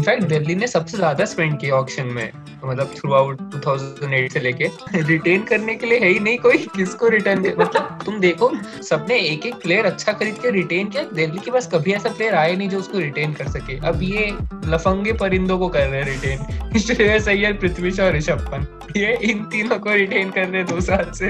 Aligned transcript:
In fact 0.00 0.22
Delhi 0.24 0.54
ने 0.54 0.66
सबसे 0.66 0.96
ज़्यादा 0.96 1.24
स्पेंड 1.24 1.58
किया 1.60 1.74
ऑक्शन 1.76 2.06
में। 2.08 2.30
मतलब 2.64 2.92
थ्रू 2.96 3.12
आउट 3.14 3.40
2008 3.54 4.32
से 4.32 4.40
लेके। 4.40 4.68
रिटेन 5.02 5.42
करने 5.44 5.74
के 5.74 5.86
लिए 5.86 5.98
है 5.98 6.08
ही 6.08 6.20
नहीं 6.20 6.38
कोई। 6.38 6.58
किसको 6.76 7.08
रिटर्न 7.08 7.40
मतलब 7.58 7.98
तुम 8.04 8.18
देखो, 8.20 8.50
सबने 8.82 9.18
एक 9.20 9.46
एक 9.46 9.54
प्लेयर 9.54 9.86
अच्छा 9.86 10.12
खरीद 10.12 10.38
के 10.42 10.50
रिटेन 10.50 10.88
किया। 10.88 11.02
दिल्ली 11.12 11.38
के 11.38 11.50
पास 11.50 11.68
कभी 11.74 11.92
ऐसा 11.92 12.08
प्लेयर 12.08 12.34
आया 12.34 12.56
नहीं 12.56 12.68
जो 12.68 12.78
उसको 12.78 12.98
रिटेन 12.98 13.32
कर 13.32 13.48
सके। 13.48 13.76
अब 13.88 14.02
ये 14.02 14.26
लफंगे 14.66 15.12
परिंदों 15.20 15.58
को 15.58 15.68
कर 15.68 15.86
रहे 15.86 16.02
हैं 16.02 16.08
रिटेन 16.08 16.78
श्रेयस 16.78 17.28
अय्यर, 17.28 17.52
पृथ्वी 17.52 17.90
शॉ 17.90 18.10
ऋषभ 18.10 18.48
पंत। 18.52 18.96
ये 18.96 19.16
इन 19.22 19.44
तीनों 19.44 19.78
को 19.78 19.92
रिटेन 19.92 20.30
कर 20.30 20.48
रहे 20.48 20.64
दो 20.64 20.80
साल 20.80 21.10
से। 21.14 21.28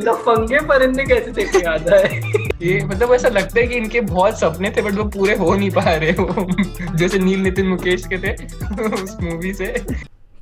लफंगे 0.00 0.66
परिंदे 0.66 1.04
कैसे 1.04 1.30
देखे 1.32 1.58
याद 1.58 1.88
है? 1.88 2.43
ये 2.64 2.84
मतलब 2.84 3.12
ऐसा 3.12 3.28
लगता 3.28 3.60
है 3.60 3.66
कि 3.66 3.74
इनके 3.74 4.00
बहुत 4.00 4.38
सपने 4.38 4.70
थे 4.70 4.82
बट 4.82 4.92
वो 4.92 5.04
पूरे 5.04 5.36
हो 5.36 5.54
नहीं 5.54 5.70
पा 5.70 5.82
रहे 5.82 6.12
वो। 6.12 6.96
जैसे 6.96 7.18
नील 7.18 7.40
नितिन 7.40 7.66
मुकेश 7.66 8.06
के 8.06 8.18
थे 8.18 8.32
उस 9.02 9.16
मूवी 9.22 9.54
से। 9.54 9.84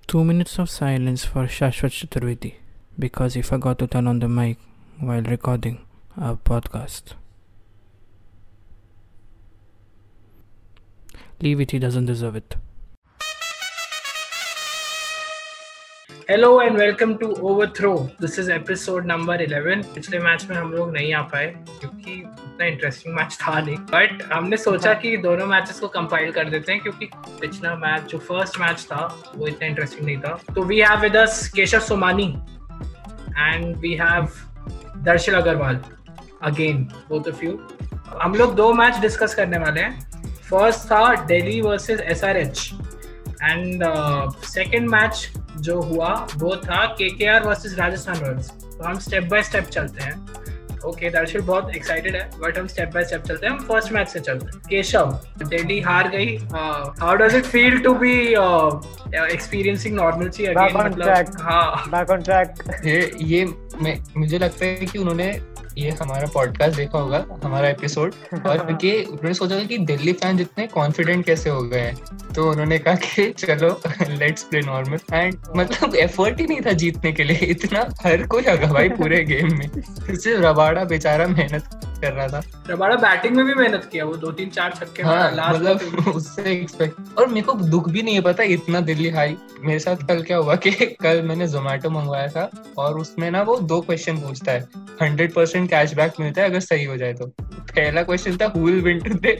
Two 0.08 0.22
minutes 0.24 0.60
of 0.60 0.68
silence 0.68 1.26
for 1.26 1.46
Shashwat 1.46 1.90
Chaturvedi 1.90 2.52
because 3.00 3.38
if 3.38 3.54
I 3.54 3.60
got 3.60 3.78
to 3.78 3.86
turn 3.86 4.08
on 4.08 4.18
the 4.18 4.24
mic 4.24 4.58
while 5.02 5.24
recording 5.24 5.76
a 6.18 6.32
podcast 6.32 7.14
leave 11.42 11.60
it 11.60 11.72
he 11.72 11.78
doesn't 11.78 12.06
deserve 12.06 12.36
it 12.36 12.54
hello 16.30 16.60
and 16.62 16.78
welcome 16.78 17.14
to 17.14 17.26
overthrow 17.66 18.08
this 18.20 18.38
is 18.38 18.50
episode 18.52 19.06
number 19.06 19.40
eleven 19.40 19.82
पिछले 19.82 20.18
match 20.18 20.46
में 20.50 20.56
हम 20.56 20.72
लोग 20.72 20.92
नहीं 20.92 21.14
आ 21.14 21.22
पाए 21.22 21.46
क्योंकि 21.80 22.01
उतना 22.62 22.68
interesting 22.68 23.14
match 23.14 23.36
था 23.42 23.60
नहीं। 23.60 23.76
बट 23.90 24.22
हमने 24.32 24.56
सोचा 24.56 24.92
कि 24.94 25.16
दोनों 25.18 25.46
मैचेस 25.46 25.78
को 25.80 25.88
कंपाइल 25.88 26.30
कर 26.32 26.50
देते 26.50 26.72
हैं 26.72 26.80
क्योंकि 26.82 27.08
पिछला 27.40 27.74
मैच 27.76 28.10
जो 28.10 28.18
फ़र्स्ट 28.20 28.58
मैच 28.60 28.82
था 28.92 29.06
वो 29.36 29.46
इतना 29.46 29.66
इंटरेस्टिंग 29.66 30.06
नहीं 30.06 30.18
था। 30.18 30.38
तो 30.54 30.62
we 30.62 30.80
have 30.80 31.00
with 31.00 31.16
us 31.16 31.48
Keshav 31.56 31.80
Somani 31.80 32.28
and 33.38 33.76
we 33.76 33.94
have 34.00 34.28
Darshan 35.04 35.32
Agarwal 35.34 35.80
again 36.42 36.84
both 37.08 37.28
of 37.28 37.44
you 37.44 37.58
हम 38.22 38.34
लोग 38.34 38.54
दो 38.54 38.72
मैच 38.74 38.98
डिस्कस 39.00 39.34
करने 39.34 39.58
वाले 39.58 39.80
हैं। 39.80 40.10
फ़र्स्ट 40.50 40.86
था 40.86 41.14
Delhi 41.26 41.60
versus 41.60 42.00
SRH 42.00 42.70
and 43.42 43.82
second 44.46 44.90
match 44.90 45.32
जो 45.58 45.80
हुआ 45.82 46.08
वो 46.36 46.54
था 46.58 46.84
के 46.98 47.08
के 47.10 47.26
आर 47.28 47.42
वर्सेस 47.44 47.74
राजस्थान 47.78 48.16
रॉयल्स 48.16 48.50
तो 48.50 48.84
हम 48.84 48.98
स्टेप 48.98 49.24
बाय 49.24 49.42
स्टेप 49.42 49.64
चलते 49.66 50.02
हैं। 50.02 50.14
ओके 50.86 51.10
दर्शक 51.10 51.40
बहुत 51.46 51.74
एक्साइटेड 51.76 52.16
है 52.16 52.28
बट 52.40 52.58
हम 52.58 52.66
स्टेप 52.66 52.90
बाय 52.94 53.04
स्टेप 53.04 53.22
चलते 53.22 53.46
हैं। 53.46 53.52
हम 53.52 53.58
फ़र्स्ट 53.66 53.92
मैच 53.92 54.08
से 54.08 54.20
चलते 54.20 54.46
हैं। 54.46 54.62
केशव 54.68 55.18
डेडी 55.42 55.80
हार 55.80 56.08
गई। 56.08 56.36
How 56.52 57.14
does 57.16 57.34
it 57.34 57.44
feel 57.44 57.78
to 57.82 57.94
be 57.94 58.12
experiencing 59.32 59.94
normalcy 59.96 60.44
again 60.44 60.76
मतलब 60.78 61.36
हाँ। 61.40 61.84
बैक 61.90 62.10
ऑन 62.10 62.22
ट्रैक 62.22 62.54
ये 62.86 63.10
ये 63.26 63.44
मैं 63.82 63.96
मुझे 64.16 64.38
लगता 64.38 64.64
है 64.64 64.86
कि 64.86 64.98
उन्होंने 64.98 65.32
ये 65.78 65.90
हमारा 65.90 66.26
पॉडकास्ट 66.34 66.76
देखा 66.76 66.98
होगा 66.98 67.26
हमारा 67.44 67.68
एपिसोड 67.68 68.14
और 68.46 68.58
क्योंकि 68.66 69.02
उन्होंने 69.02 69.34
सोचा 69.34 69.58
था 69.58 69.64
कि 69.64 69.78
दिल्ली 69.78 70.12
फ़ैन 70.12 70.36
जितने 70.36 70.66
कॉन्फिडेंट 70.66 71.24
कैसे 71.26 71.50
हो 71.50 71.62
गए 71.62 71.80
हैं? 71.80 71.96
तो 72.34 72.50
उन्होंने 72.50 72.78
कहा 72.78 72.94
कि 72.94 73.30
चलो 73.30 73.80
लेट्स 74.08 74.42
प्ले 74.42 74.60
नॉर्मल 74.60 74.98
एंड 75.14 75.36
मतलब 75.56 75.94
एफर्ट 75.94 76.40
ही 76.40 76.46
नहीं 76.46 76.60
था 76.60 76.72
जीतने 76.72 77.12
के 77.12 77.24
लिए। 77.24 77.36
इतना 77.36 77.86
हर 78.04 78.26
कोई 78.26 78.42
लगा 78.42 78.66
भाई 78.66 78.88
पूरे 78.88 79.24
गेम 79.24 79.58
में। 79.58 79.68
सिर्फ़ 80.14 80.42
रबाड़ा 80.42 80.84
बेचारा 80.84 81.26
मेहनत 81.26 81.91
कर 82.02 82.12
रहा 82.12 82.26
था। 82.28 82.42
रबाड़ा 82.70 82.96
बैटिंग 82.96 83.36
में 83.36 83.44
भी 83.46 83.54
मेहनत 83.54 83.88
किया 83.92 84.04
वो 84.04 84.14
दो 84.16 84.32
तीन 84.32 84.50
चार 84.50 84.72
छक्के 84.72 85.02
हाँ 85.02 85.30
मतलब 85.52 86.08
उससे 86.16 86.52
एक्सपेक्ट 86.52 87.18
और 87.18 87.28
मेरे 87.28 87.46
को 87.46 87.52
दुख 87.52 87.88
भी 87.88 88.02
नहीं 88.02 88.14
है 88.14 88.20
पता 88.20 88.42
इतना 88.42 88.80
दिल्ली 88.80 89.10
हाई 89.10 89.36
मेरे 89.60 89.78
साथ 89.78 90.06
कल 90.08 90.22
क्या 90.22 90.36
हुआ 90.36 90.56
कि 90.56 90.70
कल 91.02 91.22
मैंने 91.22 91.48
जोमेटो 91.48 91.90
मंगवाया 91.90 92.28
था 92.28 92.50
और 92.78 92.98
उसमें 92.98 93.30
ना 93.30 93.42
वो 93.42 93.56
दो 93.56 93.80
क्वेश्चन 93.80 94.16
पूछता 94.16 94.52
है। 94.52 94.68
हंड्रेड 95.02 95.32
परसेंट 95.32 95.70
कैश 95.70 95.94
बैक 95.94 96.20
मिलता 96.20 96.42
है 96.42 96.48
अगर 96.50 96.60
सही 96.60 96.84
हो 96.84 96.96
जाए 96.96 97.12
तो। 97.12 97.26
पहला 97.40 98.02
क्वेश्चन 98.02 98.36
था 98.36 98.46
who 98.46 98.60
will 98.60 98.80
win 98.80 98.98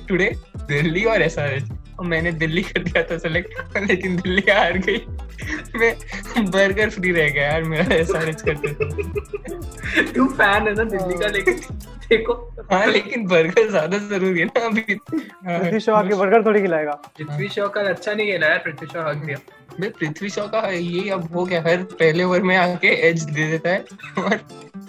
today 0.09 0.33
Delhi 0.69 1.05
और 1.05 1.23
एसआरएच 1.23 1.65
और 1.99 2.07
मैंने 2.07 2.33
दिल्ली 2.33 2.63
कर 2.63 2.83
दिया 2.83 3.03
था 3.03 3.19
सेलेक्ट 3.19 3.79
लेकिन 3.89 4.17
दिल्ली 4.17 4.43
हार 4.51 4.79
गई। 4.79 4.99
मैं 5.77 6.51
बर्गर 6.51 6.91
फ्री 6.91 7.13
रह 7.13 7.29
गया 7.29 7.47
यार 7.47 7.63
मेरा 7.65 7.95
ऐसा 7.95 8.21
करते 8.45 8.75
थे। 8.75 10.13
तू 10.13 10.27
फ़ैन 10.29 10.69
है 10.69 10.75
ना 10.75 10.85
दिल्ली 10.85 11.19
का 11.19 11.27
लेकिन 11.29 11.55
देखो। 12.09 12.35
हाँ 12.73 12.87
लेकिन 12.87 13.27
बर्गर 13.27 13.69
ज़्यादा 13.71 13.99
ज़रूरी 13.99 14.41
है 14.41 14.45
ना 14.47 14.65
अभी। 14.67 14.83
पृथ्वी 15.05 15.81
शॉ 15.81 16.03
के 16.09 16.15
बर्गर 16.15 16.45
थोड़ी 16.47 16.61
खिलाएगा। 16.63 16.93
पृथ्वी 17.19 17.49
शॉ 17.49 17.69
का 17.69 17.81
अच्छा 17.91 18.13
नहीं 18.15 18.27
खेला 18.27 18.47
यार 18.47 18.59
पृथ्वी 18.65 18.87
शॉ 18.93 19.09
हक 19.09 19.25
दिया 19.27 19.39
भाई 19.81 19.89
पृथ्वी 19.89 20.29
शॉ 20.31 20.47
का 20.47 20.61
ये 20.69 21.09
अब 21.11 21.33
हो 21.35 21.45
गया 21.45 21.61
हर 21.63 21.83
पहले 22.01 22.25
ओवर 22.25 22.43
में 22.43 22.57
आके 22.57 22.89
एज 23.09 23.23
दे 23.23 23.51
देता 23.51 23.71
है 23.71 23.85
और 24.19 24.37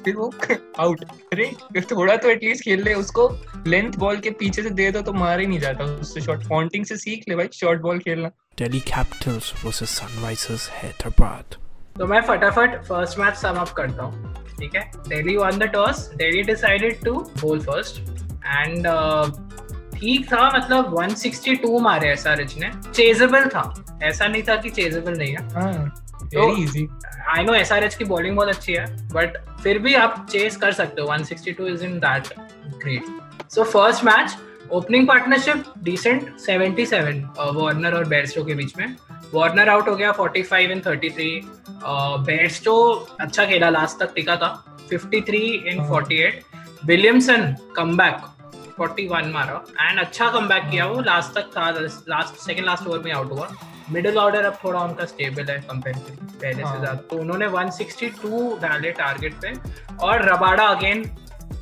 फिर 0.06 0.16
वो 0.16 0.34
आउट 0.80 1.04
अरे 1.34 1.82
थोड़ा 1.92 2.16
तो 2.16 2.30
एटलीस्ट 2.30 2.64
खेल 2.64 2.84
ले 2.84 2.94
उसको 2.94 3.28
लेंथ 3.68 3.94
बॉल 3.98 4.20
के 4.20 4.30
पीछे 4.40 4.64
से 4.64 4.70
दे 4.70 4.90
दो 4.92 5.02
तो 5.02 5.14
मार 5.14 5.40
ही 5.40 5.46
नहीं 5.48 5.60
जाता 5.60 5.84
उससे 5.84 6.22
शॉर्ट 6.22 6.48
पॉइंटिंग 6.48 6.86
से 6.86 6.98
सीख 6.98 7.24
ले 7.30 7.36
भाई 7.36 7.50
शॉर्ट 7.54 7.82
बॉल 7.82 8.00
खेलना। 8.00 8.32
Delhi 8.62 8.80
Capitals 8.88 9.46
versus 9.60 9.94
Sunrisers 10.00 10.66
Hyderabad. 10.80 11.56
तो 11.98 12.08
मैं 12.08 12.22
फटाफट 12.22 12.84
फ़र्स्ट 12.86 13.20
मैच 13.20 13.36
सम 13.36 13.56
अप 13.60 13.70
करता 13.70 14.04
हूँ 14.04 14.34
ठीक 14.60 14.76
है? 14.76 14.92
Delhi 15.08 15.36
won 15.38 15.58
the 15.58 15.64
toss 15.74 16.00
Delhi 16.16 16.42
decided 16.44 17.04
to 17.06 17.14
bowl 17.42 17.60
first 17.60 18.00
and 18.46 18.88
ठीक 20.04 20.26
था 20.28 20.48
मतलब 20.56 20.96
162 20.96 21.80
मारे 21.82 22.08
एसआरएच 22.12 22.56
ने। 22.58 22.72
चेजेबल 22.86 23.46
था। 23.50 23.64
ऐसा 24.04 24.28
नहीं 24.28 24.42
था 24.44 24.56
कि 24.62 24.70
चेजेबल 24.70 25.18
नहीं 25.18 25.36
है। 25.36 25.48
Very 26.24 26.64
easy 26.64 26.88
I 27.30 27.44
know 27.44 27.54
SRH 27.54 27.96
की 27.96 28.06
बॉलिंग 28.06 28.36
बहुत 28.36 28.50
अच्छी 28.50 28.74
है 28.74 28.86
बट 29.10 29.38
फिर 29.64 29.80
भी 29.80 29.94
आप 29.96 30.26
चेस 30.32 30.58
कर 30.58 30.72
सकते 30.72 31.02
हो। 31.02 31.08
162 31.08 31.68
is 31.68 31.84
in 31.86 31.98
that 32.00 32.28
great 32.84 33.06
so 33.52 33.64
first 33.64 34.04
match 34.06 34.36
opening 34.72 35.08
partnership 35.08 35.64
decent 35.84 36.30
77 36.40 37.24
Warner 37.56 37.94
और 37.94 38.06
बेयरस्टो 38.06 38.44
के 38.44 38.56
बीच 38.56 38.78
में। 38.78 38.96
वार्नर 39.34 39.70
आउट 39.70 39.88
हो 39.88 39.96
गया 39.96 40.12
45 40.12 40.72
इन 40.72 40.80
33 40.80 41.42
बेयरस्टो 42.28 42.76
अच्छा 43.20 43.46
खेला 43.46 43.70
लास्ट 43.70 44.00
तक 44.00 44.14
टिका 44.16 44.36
था। 44.36 44.78
53 44.92 45.44
इन 45.68 45.84
48 45.86 46.44
विलियमसन 46.86 47.56
कम 47.76 47.98
बैक 47.98 48.22
41 48.80 49.32
मारा। 49.34 49.62
एंड 49.82 50.00
अच्छा 50.00 50.30
कम 50.32 50.48
बैक 50.48 50.70
किया 50.72 50.86
वो 50.88 51.02
लास्ट 51.02 51.34
तक 51.36 51.50
था 51.58 51.70
लास्ट 51.70 52.36
सेकेंड 52.40 52.66
लास्ट 52.66 52.88
ओवर 52.88 53.00
में 53.00 53.12
आउट 53.14 53.32
हुआ। 53.32 53.50
मिडिल 53.92 54.18
ऑर्डर 54.18 54.46
अब 54.46 54.58
थोड़ा 54.64 54.80
उनका 54.82 55.06
स्टेबल 55.06 55.50
है 55.50 55.60
कंपेरेटिवली 55.62 56.38
पहले 56.38 56.54
से 56.56 56.80
ज़्यादा। 56.80 56.94
तो 57.10 57.18
उन्होंने 57.18 57.48
162 57.50 58.62
डाले 58.62 58.92
टारगेट 58.94 59.34
पे 59.42 59.54
और 60.02 60.22
Rabada 60.30 60.66
again 60.66 61.04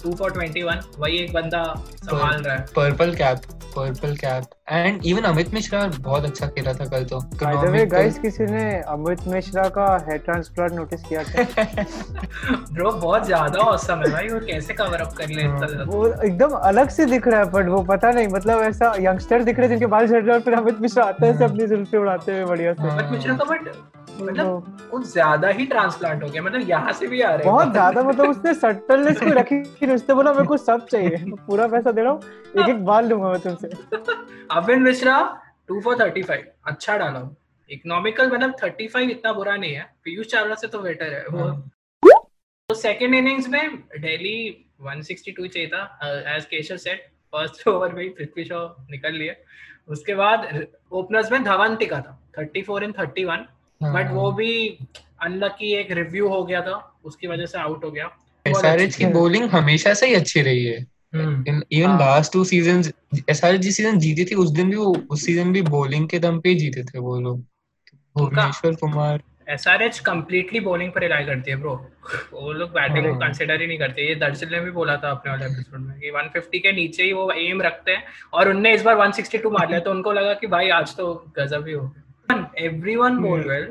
two 0.04 0.16
for 0.16 0.32
twenty 0.32 0.64
one 0.64 0.80
वही 1.00 1.18
एक 1.18 1.34
बंदा 1.34 1.64
संभाल 1.78 2.42
रहा 2.42 2.56
है। 2.56 2.66
Purple 2.76 3.16
cap 3.16 3.42
purple 3.76 4.16
cap 4.16 4.44
and 4.70 5.06
even 5.06 5.24
Amit 5.24 5.54
Mishra 5.54 5.86
बहुत 6.00 6.26
अच्छा 6.26 6.48
खेला 6.48 6.74
था 6.74 6.86
कल 6.86 7.04
तो। 7.06 7.20
बाय 7.44 7.56
द 7.58 7.70
वे 7.72 7.86
गाइस 7.86 8.18
किसी 8.20 8.46
ने 8.46 8.64
अमित 8.90 9.28
मिश्रा 9.28 9.68
का 9.78 9.86
हेयर 10.08 10.18
ट्रांसप्लांट 10.26 10.72
नोटिस 10.72 11.04
किया 11.04 11.24
क्या? 11.24 11.84
ब्रो 12.74 12.92
बहुत 12.92 13.26
ज़्यादा 13.26 13.62
औसम 13.62 14.02
है 14.06 14.12
भाई 14.12 14.28
वो 14.28 14.40
कैसे 14.48 14.74
कवर 14.74 15.02
अप 15.02 15.14
कर 15.18 15.30
ले 15.30 15.44
इतना 15.44 15.84
वो 15.88 16.06
एकदम 16.08 16.56
अलग 16.72 16.90
से 16.90 17.06
दिख 17.06 17.28
रहा 17.28 17.40
है 17.40 17.50
बट 17.52 17.68
वो 17.68 17.82
पता 17.94 18.12
नहीं 18.12 18.28
मतलब 18.28 18.62
ऐसा 18.64 18.94
यंगस्टर 19.00 19.44
दिख 19.44 19.60
रहे 19.60 19.68
जिनके 19.70 19.86
बाल 19.96 20.08
झड़ 20.08 20.22
रहे 20.24 20.34
और 20.34 20.42
फिर 20.42 20.54
अमित 20.54 20.82
मिश्रा 20.82 21.06
आते 21.06 21.26
हैं 21.26 21.50
अपनी 21.50 21.68
जुल्फे 21.68 21.98
उड़ाते 21.98 22.32
हुए 22.32 22.46
बढ़िया 22.46 22.74
से। 22.74 22.90
अमित 22.90 23.12
मिश्रा 23.12 23.36
का 23.36 23.46
बट 23.46 23.72
मतलब 24.22 24.88
कुछ 24.92 25.06
ज़्यादा 25.08 25.48
ही 25.50 25.66
ट्रांसप्लांट 25.66 26.24
हो 26.24 26.30
गया 26.30 26.42
मतलब 26.44 26.70
यहाँ 26.70 26.94
से 26.94 27.08
भी 27.08 27.22
आ 27.22 27.34
रहे 27.34 27.46
बहुत 27.46 27.72
ज़्यादा 27.72 28.04
मतलब 28.04 28.30
उसने 28.30 28.54
सटलनेस 28.54 29.20
कोई 29.20 29.32
रखी 29.34 29.56
नहीं 29.56 29.96
उसने 29.96 30.16
बोला 30.16 30.34
मेरे 30.34 30.48
को 30.48 30.58
सब 30.60 30.86
चाहिए 30.88 31.24
पूरा 31.48 31.68
पैसा 31.68 31.92
दे 31.92 32.02
रहा 32.02 32.12
हूँ 32.12 32.22
एक 32.58 32.70
एक 32.70 32.84
बाल 32.86 33.08
लूँगा 33.10 33.32
मैं 33.32 33.40
तुमसे। 33.42 33.70
Avin 34.52 34.82
Mishra 34.82 35.20
two 35.68 35.80
for 35.82 36.00
thirty 36.00 36.24
five 36.24 36.46
अच्छा 36.68 36.98
डाला। 36.98 37.30
इकोनॉमिकल 37.70 38.32
मतलब 38.32 38.54
थर्टी 38.64 38.88
फाइव 38.88 39.10
इतना 39.10 39.34
बुरा 39.34 39.56
नहीं 39.56 39.74
है 39.74 39.84
पीयूष 40.04 40.28
चावला 40.28 40.56
से 40.56 40.68
तो 40.68 40.80
बेटर 40.80 41.14
है। 41.14 41.26
वो 41.28 41.50
तो 42.04 42.76
सेकेंड 42.76 43.16
इनिंग्स 43.16 43.48
में 43.50 43.78
दिल्ली 44.00 44.36
162 44.88 45.48
चाहिए 45.48 45.68
था 45.68 45.84
as 46.36 46.46
Keshav 46.46 46.78
said 46.78 47.08
first 47.34 47.68
over 47.68 47.94
में 47.94 48.04
ही 48.04 48.10
पृथ्वी 48.10 48.44
शॉ 48.46 48.68
निकल 48.92 49.14
लिए। 49.14 49.36
उसके 49.90 50.14
बाद 50.16 50.48
ओपनर्स 50.92 51.32
में 51.32 51.44
धवन 51.44 51.76
टिका 51.76 52.00
था 52.00 52.18
34 52.38 52.84
इन 52.84 52.92
31 52.94 53.46
बट 53.84 54.12
वो 54.12 54.32
भी 54.32 54.54
अनलकी 55.22 55.74
एक 55.76 55.92
रिव्यू 55.92 56.28
हो 56.28 56.44
गया 56.44 56.62
था 56.62 56.76
उसकी 57.06 57.28
वजह 57.28 57.46
से 57.46 57.60
आउट 57.60 57.84
हो 57.86 57.92
गया। 57.92 58.10
एसआरएच 58.46 58.96
की 58.96 59.06
बॉलिंग 59.14 59.50
हमेशा 59.50 59.94
से 59.94 60.08
ही 60.08 60.14
अच्छी 60.14 60.42
रही 60.42 60.66
है। 60.66 60.78
Even 61.14 61.98
last 62.00 62.34
two 62.34 62.44
seasons 62.44 62.92
SRH 63.30 63.62
जिस 63.62 63.78
सीज़न 63.78 64.00
जीती 64.00 64.26
थी 64.26 64.36
उस 64.36 64.52
दिन 64.52 64.70
भी 64.70 64.76
वो 64.76 64.96
उस 65.10 65.26
सीज़न 65.26 65.52
भी 65.54 65.62
बॉलिंग 65.62 66.08
के 66.10 66.20
दम 66.20 66.40
पे 66.40 66.54
जीते 66.56 66.84
थे 66.84 67.00
वो 67.00 67.20
लोग। 67.20 67.40
Bhuvneshwar 68.16 68.76
Kumar. 68.76 69.22
SRH 69.50 70.00
completely 70.00 70.60
bowling 70.60 70.92
पर 70.92 71.02
रिलाई 71.02 71.26
करती 71.26 71.52
है 71.52 71.58
ब्रो 71.58 71.74
वो 72.34 72.52
लोग 72.52 72.70
बैटिंग 72.70 73.06
को 73.06 73.12
हाँ। 73.12 73.20
कंसिडर 73.20 73.62
ही 73.62 73.68
नहीं 73.68 73.78
करते। 73.80 74.08
ये 74.08 74.16
दर्शन 74.16 74.52
ने 74.52 74.60
भी 74.60 74.72
बोला 74.72 74.96
था 74.98 75.10
अपने 75.12 75.32
वाले 75.32 75.46
एपिसोड 75.46 75.80
में 75.80 76.00
कि 76.00 76.12
150 76.12 76.60
के 76.60 76.72
नीचे 76.72 77.04
ही 77.04 77.14
वो 77.14 77.32
एम 77.32 77.62
रखते 77.62 77.92
हैं। 77.92 78.04
और 78.34 78.50
उनने 78.50 78.74
इस 78.74 78.82
बार 78.82 78.96
162 78.98 79.52
मार 79.52 79.68
लिया 79.70 79.80
तो 79.80 79.92
उनको 79.92 80.12
लगा 80.12 80.34
कि 80.34 80.48
भाई 80.48 80.70
आज 80.70 80.96
तो 80.98 81.14
गजब 81.38 81.68
ही 81.68 81.74
हो 81.74 81.94
एवरीवन 82.58 83.18
बोल 83.18 83.40
वेल 83.40 83.68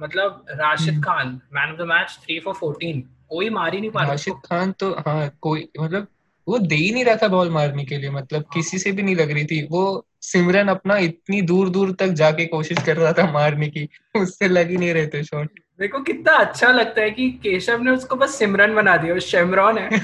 मतलब 0.00 0.44
राशिद 0.50 0.94
हम्म। 0.94 1.02
Khan 1.02 1.40
man 1.54 1.70
of 1.72 1.78
the 1.78 1.80
match 1.82 2.18
3 2.30 2.40
for 2.44 2.54
14 2.54 3.02
कोई 3.28 3.50
मार 3.50 3.74
ही 3.74 3.80
नहीं 3.80 3.90
पा 3.90 4.02
रहा 4.02 4.10
राशिद 4.10 4.34
खान 4.34 4.72
तो 4.72 4.90
हाँ 5.06 5.30
कोई 5.40 5.68
मतलब 5.80 6.06
वो 6.48 6.58
दे 6.58 6.76
ही 6.76 6.90
नहीं 6.92 7.04
रहा 7.04 7.16
था 7.16 7.28
बॉल 7.28 7.50
मारने 7.50 7.84
के 7.84 7.96
लिए 7.96 8.10
मतलब 8.10 8.44
किसी 8.54 8.78
से 8.78 8.92
भी 8.92 9.02
नहीं 9.02 9.16
लग 9.16 9.30
रही 9.30 9.44
थी। 9.44 9.66
वो 9.70 10.06
सिमरन 10.22 10.68
अपना 10.68 10.96
इतनी 10.96 11.40
दूर 11.42 11.68
दूर 11.68 11.92
तक 11.92 12.06
जाके 12.06 12.46
कोशिश 12.46 12.78
कर 12.86 12.96
रहा 12.96 13.12
था 13.12 13.32
मारने 13.32 13.68
की 13.68 13.88
उससे 14.16 14.48
लग 14.48 14.70
ही 14.70 14.76
नहीं 14.76 14.92
रहे 14.94 15.06
थे 15.06 15.22
शॉट 15.24 15.58
को 15.80 16.00
कितना 16.00 16.32
अच्छा 16.32 16.68
लगता 16.68 17.00
है 17.00 17.10
कि 17.10 17.30
केशव 17.42 17.82
ने 17.82 17.90
उसको 17.90 18.16
बस 18.16 18.34
सिमरन 18.34 18.74
बना 18.74 18.96
दिया 18.96 19.14
वो 19.14 19.20
शेमरॉन 19.20 19.78
है। 19.78 19.88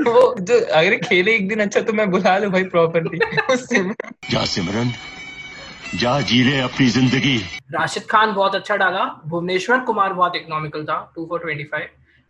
वो 0.00 0.34
जो 0.40 0.58
अगर 0.60 0.96
खेले 0.96 1.34
एक 1.34 1.48
दिन 1.48 1.60
अच्छा 1.60 1.80
तो 1.80 1.92
मैं 1.92 2.10
बुला 2.10 2.38
लू 2.38 2.50
भाई 2.50 2.64
प्रॉपरली 2.64 3.18
सिमरन। 3.56 4.12
जा 4.30 4.44
सिमरन। 4.44 4.92
जा 6.00 6.20
जी 6.20 6.42
ले 6.44 6.58
अपनी 6.60 6.86
ज़िंदगी। 6.88 7.36
राशिद 7.72 8.02
खान 8.10 8.32
बहुत 8.34 8.54
अच्छा 8.54 8.76
डाला 8.76 9.04
भुवनेश्वर 9.26 9.80
कुमार 9.80 10.12
बहुत 10.12 10.36
इकोनॉमिकल 10.36 10.84
था 10.84 10.96
two 11.14 11.26
for 11.26 11.40
twenty 11.40 11.64
five 11.64 11.88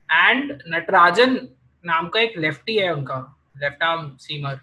and 0.09 0.53
Natarajan 0.69 1.39
नाम 1.85 2.09
का 2.09 2.21
एक 2.21 2.35
लेफ्टी 2.39 2.77
है 2.77 2.93
उनका 2.95 3.17
left 3.63 3.83
arm 3.83 4.11
seamer 4.21 4.59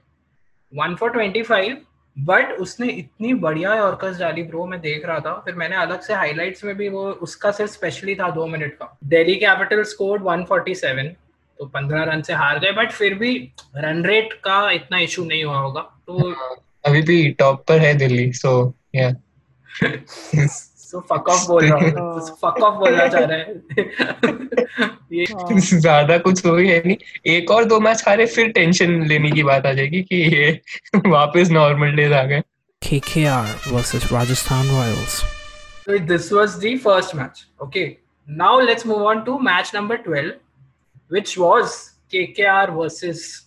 one 0.74 0.95
for 0.95 1.12
twenty 1.12 1.42
five 1.44 1.77
but 2.18 2.51
उसने 2.59 2.88
इतनी 2.89 3.33
बढ़िया 3.44 3.75
यॉर्कर्स 3.75 4.19
डाली 4.19 4.44
ब्रो 4.44 4.65
मैं 4.65 4.80
देख 4.81 5.06
रहा 5.06 5.19
था 5.19 5.33
फिर 5.45 5.56
मैंने 5.56 5.75
अलग 5.75 6.01
से 6.01 6.13
हाइलाइट्स 6.13 6.63
में 6.63 6.75
भी 6.77 6.89
वो 6.89 7.03
उसका 7.27 7.51
सिर्फ़ 7.51 7.71
स्पेशली 7.71 8.15
था 8.15 8.30
दो 8.30 8.48
मिनट 8.48 8.74
का। 8.74 8.98
दिल्ली 9.06 9.36
कैपिटल 9.36 9.83
स्कोर 9.83 10.19
147 10.19 11.07
तो 11.59 11.65
15 11.75 12.06
रन 12.07 12.21
से 12.21 12.33
हार 12.33 12.59
गए 12.59 12.71
बट 12.71 12.92
फिर 12.92 13.13
भी 13.13 13.33
रन 13.77 14.03
रेट 14.06 14.33
का 14.44 14.59
इतना 14.71 15.00
इशू 15.00 15.25
नहीं 15.25 15.44
हुआ 15.44 15.57
होगा 15.57 15.81
तो 16.07 16.33
अभी 16.86 17.01
भी 17.01 17.30
टॉप 17.39 17.63
पर 17.68 17.80
है 17.80 17.94
दिल्ली 17.94 18.31
सो 18.33 18.53
या 18.95 19.11
सो 20.91 20.99
फक 21.09 21.29
ऑफ़ 21.29 21.47
बोल 21.47 21.65
रहा 21.65 21.77
हूँ 21.79 22.21
फक 22.41 22.61
ऑफ़ 22.63 22.77
बोलना 22.79 23.07
चाह 23.07 23.25
रहा 23.25 23.38
है 23.38 23.45
ये 25.13 25.25
ज़्यादा 25.59 26.17
कुछ 26.27 26.45
हो 26.45 26.55
ही 26.57 26.67
है 26.69 26.81
नहीं 26.85 26.97
एक 27.35 27.51
और 27.51 27.65
दो 27.65 27.79
मैच 27.79 28.03
हारे 28.07 28.25
फिर 28.35 28.51
टेंशन 28.59 29.01
लेने 29.07 29.31
की 29.31 29.43
बात 29.43 29.65
आ 29.65 29.73
जाएगी 29.73 30.01
कि 30.03 30.15
ये 30.35 30.49
वापस 31.07 31.51
नॉर्मल 31.51 31.95
डेज़ 31.95 32.13
आ 32.13 32.23
गए 32.23 32.41
KKR 32.81 33.71
versus 33.71 34.11
Rajasthan 34.11 34.67
Royals. 34.67 35.23
So 35.85 35.97
this 35.97 36.31
was 36.31 36.57
the 36.59 36.77
first 36.77 37.13
match. 37.13 37.47
Okay. 37.61 37.99
Now 38.27 38.59
let's 38.59 38.85
move 38.85 39.03
on 39.03 39.23
to 39.25 39.38
match 39.39 39.73
number 39.73 39.97
12, 39.97 40.31
which 41.09 41.38
was 41.38 41.91
KKR 42.11 42.75
versus 42.75 43.43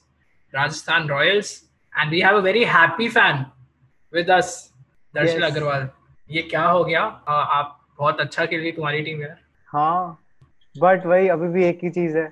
Rajasthan 0.53 1.09
Royals. 1.09 1.65
And 1.93 2.11
we 2.11 2.21
have 2.21 2.37
a 2.37 2.43
very 2.43 2.65
happy 2.65 3.09
fan 3.09 3.47
with 4.13 4.31
us, 4.31 4.71
Darshil 5.15 5.41
Yes. 5.41 5.51
Agarwal 5.51 5.89
ये 6.31 6.43
क्या 6.43 6.65
हो 6.65 6.85
गया? 6.85 7.01
आ, 7.03 7.33
आप 7.33 7.81
बहुत 7.99 8.21
अच्छा 8.21 8.47
खेल 8.47 8.61
रही 8.61 8.73
तुम्हारी 8.73 9.01
टीम 9.03 9.23
है 9.23 9.37
हाँ 9.69 10.19
बट 10.77 11.07
वही 11.07 11.29
अभी 11.29 11.49
भी 11.49 11.65
एक 11.65 11.81
ही 11.85 11.91
चीज़ 11.91 12.17
है। 12.19 12.27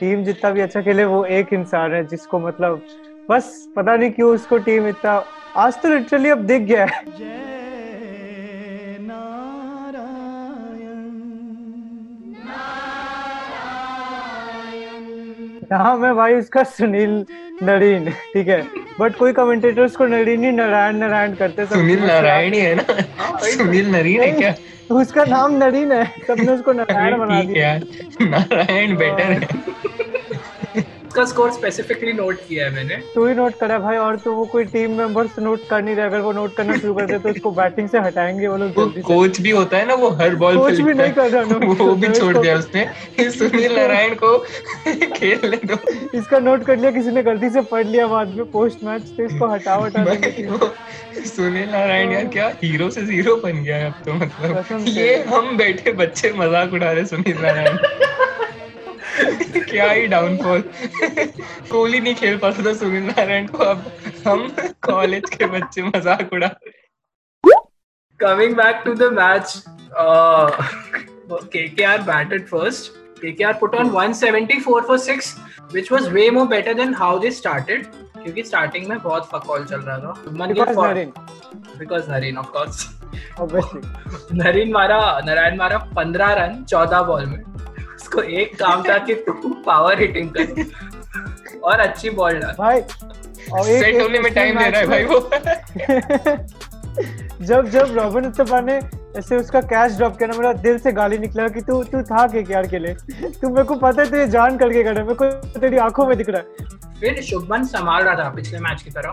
टीम 0.00 0.24
जितना 0.24 0.50
भी 0.50 0.60
अच्छा 0.60 0.80
खेले 0.82 1.04
वो 1.04 1.24
एक 1.24 1.52
इंसान 1.52 1.94
है 1.94 2.04
जिसको 2.06 2.38
मतलब 2.38 2.82
बस 3.30 3.68
पता 3.76 3.96
नहीं 3.96 4.10
क्यों 4.10 4.34
उसको 4.34 4.58
टीम 4.58 4.88
इतना 4.88 5.12
आज 5.56 5.82
तो 5.82 5.88
लिटरली 5.88 6.30
अब 6.30 6.38
दिख 6.46 6.62
गया 6.62 6.84
है। 6.84 7.04
नाम 15.72 16.04
है 16.04 16.12
भाई 16.14 16.34
उसका 16.34 16.62
सुनील 16.62 17.24
नरीन 17.62 18.10
ठीक 18.10 18.48
है। 18.48 18.62
बट 19.00 19.14
कोई 19.16 19.32
कमेंटेटर 19.32 19.82
उसको 19.82 20.06
नरीन 20.06 20.44
ही 20.44 20.50
नारायण 20.52 20.96
नारायण 20.96 21.34
करते 21.34 21.66
सब 21.66 21.74
सुनील 21.74 22.04
नारायण 22.04 22.52
ही 22.54 22.60
है 22.60 22.74
ना? 22.74 22.82
तो। 22.82 23.50
सुनील 23.50 23.90
नरीन 23.90 24.22
है 24.22 24.32
क्या? 24.32 24.54
उसका 24.90 25.24
नाम 25.24 25.56
नरीन 25.56 25.92
है 25.92 26.04
सबने 26.26 26.52
उसको 26.52 26.72
नारायण 26.80 27.18
बना 27.18 27.42
दिया। 27.42 27.78
नारायण 28.22 28.96
बेटर 28.96 29.22
है। 29.22 29.48
उसका 31.14 31.24
स्कोर 31.30 31.50
स्पेसिफिकली 31.52 32.12
नोट 32.12 32.38
किया 32.46 32.64
है 32.66 32.70
मैंने। 32.74 32.94
तू 33.14 33.26
ही 33.26 33.34
नोट 33.34 33.54
करा 33.58 33.78
भाई 33.78 33.96
और 33.96 34.16
तो 34.18 34.32
वो 34.34 34.44
कोई 34.52 34.64
टीम 34.70 34.96
मेंबर्स 34.98 35.38
नोट 35.38 35.66
कर 35.68 35.82
नहीं 35.82 35.94
रहे। 35.96 36.06
अगर 36.06 36.20
वो 36.20 36.32
नोट 36.32 36.54
करना 36.56 36.76
शुरू 36.76 36.94
कर 36.94 37.06
दे 37.06 37.18
तो 37.18 37.28
उसको 37.30 37.50
बैटिंग 37.50 37.88
से 37.88 37.98
हटाएँगे 38.06 38.48
वो 38.48 38.56
लोग 38.56 39.00
कोच 39.06 39.40
भी 39.40 39.50
होता 39.50 39.76
है 39.76 39.86
ना 39.88 39.94
वो 39.94 40.08
हर 40.20 40.34
बॉल 40.36 40.56
कोच 40.58 40.80
भी 40.80 40.94
नहीं 40.94 41.12
कर 41.12 41.30
रहा 41.30 41.42
वो 41.84 41.94
भी 41.94 42.08
छोड़ 42.08 42.36
दिया 42.38 42.56
उसने। 42.58 43.30
सुनील 43.30 43.76
नारायण 43.76 44.14
को 44.22 44.36
खेलने 45.14 45.60
दो। 45.64 45.76
इसका 46.18 46.38
नोट 46.38 46.64
कर 46.66 46.76
लिया 46.78 46.90
किसी 46.90 47.10
ने 47.10 47.22
गलती 47.22 47.50
से 47.50 47.60
पढ़ 47.70 47.86
लिया 47.86 48.06
बाद 48.06 48.34
में 48.36 48.50
पोस्ट 48.50 48.82
मैच 48.84 49.02
तो 49.16 49.24
इसको 49.24 49.52
हटाओ 49.52 49.84
हटा 49.84 50.02
सुनील 51.26 51.68
नारायण 51.70 52.12
यार 52.12 52.26
क्या 52.34 52.48
हीरो 52.64 52.90
से 52.90 53.02
ज़ीरो 53.06 53.36
बन 53.44 53.62
गया 53.62 53.76
है 53.76 53.86
अब 53.86 54.02
तो 54.06 54.14
मतलब। 54.14 54.84
ये 54.88 55.16
हम 55.28 55.56
बैठे 55.58 55.92
बच्चे 56.02 56.32
मज़ाक 56.38 56.72
उड़ा 56.72 56.90
रहे 56.92 57.06
सुनील 57.06 57.42
नारायण। 57.42 57.78
क्या 59.18 59.90
ही 59.90 60.06
डाउनफॉल 60.06 60.62
कोहली 61.70 62.00
नहीं 62.00 62.14
खेल 62.14 62.38
पाता 62.38 62.64
था 62.66 62.74
सुनील 62.74 63.02
नारायण 63.02 63.46
को 63.46 63.64
अब 63.64 63.84
हम 64.26 64.48
कॉलेज 64.82 65.30
के 65.30 65.46
बच्चे 65.46 65.82
मज़ाक 65.82 66.32
उड़ा 66.32 66.50
back 68.58 68.84
to 68.84 68.92
the 68.94 69.06
match, 69.10 69.50
uh, 70.02 70.50
KKR 71.54 71.96
batted 72.06 72.48
first. 72.48 72.92
KKR 73.22 73.58
put 73.58 73.74
on 73.74 73.90
174 73.92 74.82
for 74.82 74.98
six, 74.98 75.36
which 75.70 75.90
was 75.90 76.08
way 76.10 76.30
more 76.30 76.46
better 76.46 76.74
than 76.74 76.94
how 77.00 77.10
they 77.24 77.32
started. 77.40 77.86
क्योंकि 78.22 78.42
स्टार्टिंग 78.42 78.86
में 78.88 78.98
बहुत 78.98 79.28
फकॉल 79.30 79.64
चल 79.64 79.80
रहा 79.80 79.98
था। 79.98 80.12
Because 80.28 80.78
Narine 80.78 81.12
because 81.78 82.10
Narine 82.10 82.38
of 82.38 82.46
course 82.46 82.86
obviously 83.40 84.38
Narine 84.38 84.72
मारा 84.72 85.00
नारायण 85.26 85.56
मारा 85.56 85.78
15 85.96 86.32
run 86.34 86.64
14 86.64 87.02
ball 87.02 87.26
में। 87.26 87.42
उसको 88.04 88.22
एक 88.22 88.58
काम 88.58 88.82
था 88.82 88.98
कि 88.98 89.14
तू 89.14 89.56
पावर 89.66 90.00
हिटिंग 90.00 90.30
कर। 90.30 90.64
और 91.64 91.80
अच्छी 91.80 92.10
बॉल 92.10 92.34
डाल। 92.34 92.54
भाई 92.58 92.80
और 93.52 93.68
एक- 93.68 93.84
सेट 93.84 94.02
होने 94.02 94.18
में 94.18 94.34
टाइम 94.34 94.58
ले 94.58 94.70
रहा 94.70 94.80
है 94.80 94.86
भाई 94.86 95.04
वो। 95.04 95.20
जब 97.44 97.68
जब 97.68 97.98
रॉबिन 97.98 98.26
उत्तपा 98.26 98.60
ने 98.60 98.80
ऐसे 99.18 99.36
उसका 99.36 99.60
कैच 99.60 99.92
ड्रॉप 99.92 100.18
किया 100.18 100.26
ना 100.26 100.36
मेरा 100.36 100.52
दिल 100.52 100.78
से 100.78 100.92
गाली 100.92 101.18
निकला 101.18 101.48
कि 101.48 101.60
तू 101.60 101.84
तू 101.84 102.02
था 102.02 102.26
के 102.26 102.52
यार 102.52 102.66
के 102.66 102.78
लिए? 102.78 102.94
तू 103.30 103.48
मेरे 103.48 103.64
को 103.64 103.74
पता 103.74 104.02
है 104.02 104.10
तू 104.10 104.16
ये 104.16 104.28
जान 104.28 104.58
करके 104.58 104.84
कर 104.84 104.90
रहा 104.90 105.00
है 105.00 105.06
मेरे 105.06 105.14
को 105.14 105.24
तेरी 105.60 105.76
आँखों 105.76 106.06
में 106.06 106.18
दिख 106.18 106.28
रहा 106.28 106.40
है। 106.40 106.46
फिर 107.00 107.22
शुभमन 107.22 107.64
संभाल 107.64 108.02
रहा 108.02 108.24
था 108.24 108.30
पिछले 108.30 108.58
मैच 108.58 108.82
की 108.82 108.90
तरह। 108.90 109.12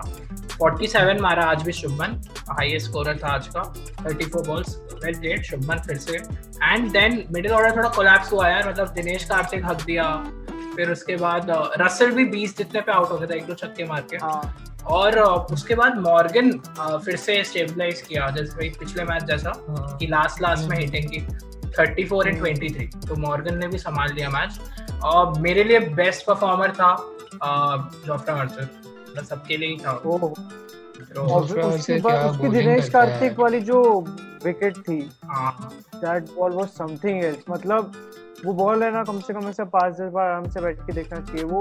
47 0.62 1.20
मारा 1.20 1.44
आज 1.44 1.62
भी 1.62 1.72
शुभमन 1.72 2.22
हाईएस्ट 2.50 2.86
स्कोरर 2.86 3.18
था 3.24 3.28
आज 3.28 3.46
का 3.46 3.74
34 4.08 4.46
बॉल्स 4.46 4.81
वेल 5.04 5.18
प्लेड 5.20 5.42
शुभमन 5.44 5.78
फिर 5.86 5.96
से। 5.98 6.16
एंड 6.16 6.90
देन 6.92 7.24
मिडिल 7.34 7.52
ऑर्डर 7.52 7.76
थोड़ा 7.76 7.88
कोलैप्स 7.96 8.32
हुआ 8.32 8.48
यार 8.48 8.68
मतलब 8.68 8.88
दिनेश 8.94 9.24
कार्तिक 9.24 9.64
हक 9.64 9.82
दिया। 9.84 10.04
फिर 10.76 10.90
उसके 10.90 11.16
बाद 11.16 11.46
रसल 11.80 12.10
भी 12.10 12.24
20 12.30 12.56
जितने 12.58 12.80
पे 12.80 12.92
आउट 12.92 13.10
हो 13.10 13.16
गया 13.18 13.26
था 13.30 13.34
एक 13.34 13.46
दो 13.46 13.54
छक्के 13.54 13.84
मार 13.84 14.00
के। 14.10 14.16
हाँ। 14.16 14.56
और 14.90 15.18
उसके 15.52 15.74
बाद 15.74 15.96
मॉर्गन 15.98 16.50
फिर 17.04 17.16
से 17.16 17.42
स्टेबलाइज 17.44 18.00
किया 18.02 18.30
जैसे 18.36 18.68
पिछले 18.78 19.04
मैच 19.04 19.24
जैसा 19.24 19.52
हाँ। 19.68 19.96
कि 19.98 20.06
लास्ट 20.06 20.42
लास्ट 20.42 20.68
में 20.70 20.76
हिटिंग 20.78 21.10
की। 21.10 21.20
34 21.72 22.26
एंड 22.26 22.40
23 22.40 23.08
तो 23.08 23.16
मॉर्गन 23.16 23.58
ने 23.58 23.68
भी 23.68 23.78
संभाल 23.78 24.12
लिया 24.14 24.30
मैच 24.30 24.58
और 25.04 25.38
मेरे 25.40 25.64
लिए 25.64 25.78
बेस्ट 26.00 26.26
परफॉर्मर 26.26 26.72
था 26.80 26.94
जोफ्रा 28.06 28.34
आर्चर 28.34 28.62
मतलब 28.62 29.24
सबके 29.24 29.56
लिए 29.56 29.68
ही 29.68 29.76
था। 29.76 29.92
ओ 29.92 30.18
तो, 30.18 31.20
और 31.20 31.40
दूसरा 31.40 31.64
उसके 31.66 31.98
बाद 32.00 32.30
उसकी 32.30 32.48
दिनेश 32.48 32.88
कार्तिक 32.88 33.38
वाली 33.38 33.60
जो 33.60 33.80
विकेट 34.44 34.78
थी। 34.78 35.00
That 35.24 36.30
ball 36.36 36.52
was 36.52 36.68
something 36.68 37.24
else 37.24 37.44
मतलब 37.50 37.92
वो 38.44 38.52
बॉल 38.54 38.82
है 38.82 38.90
ना 38.92 39.02
कम 39.04 39.20
से 39.20 39.34
कम 39.34 39.48
ऐसा 39.48 39.64
पाँच 39.72 39.94
दस 39.94 40.12
बार 40.12 40.28
आराम 40.28 40.48
से 40.50 40.60
बैठ 40.60 40.80
के 40.86 40.92
देखना 40.92 41.20
चाहिए। 41.20 41.44
वो 41.44 41.60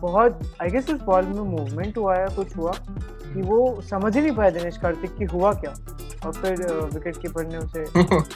बहुत 0.00 0.40
आई 0.62 0.70
गेस 0.70 0.90
उस 0.90 1.00
बॉल 1.02 1.24
में 1.24 1.42
मूवमेंट 1.42 1.98
हुआ 1.98 2.16
या 2.16 2.26
कुछ 2.36 2.56
हुआ 2.56 2.72
कि 2.72 3.42
वो 3.42 3.80
समझ 3.82 4.16
ही 4.16 4.22
नहीं 4.22 4.36
पाया 4.36 4.50
दिनेश 4.50 4.76
कार्तिक 4.78 5.16
की 5.16 5.24
हुआ 5.24 5.52
क्या। 5.54 5.74
और 6.26 6.32
फिर 6.32 6.62
विकेट 6.94 7.16
कीपर 7.16 7.46
ने 7.46 7.58
उसे 7.58 7.84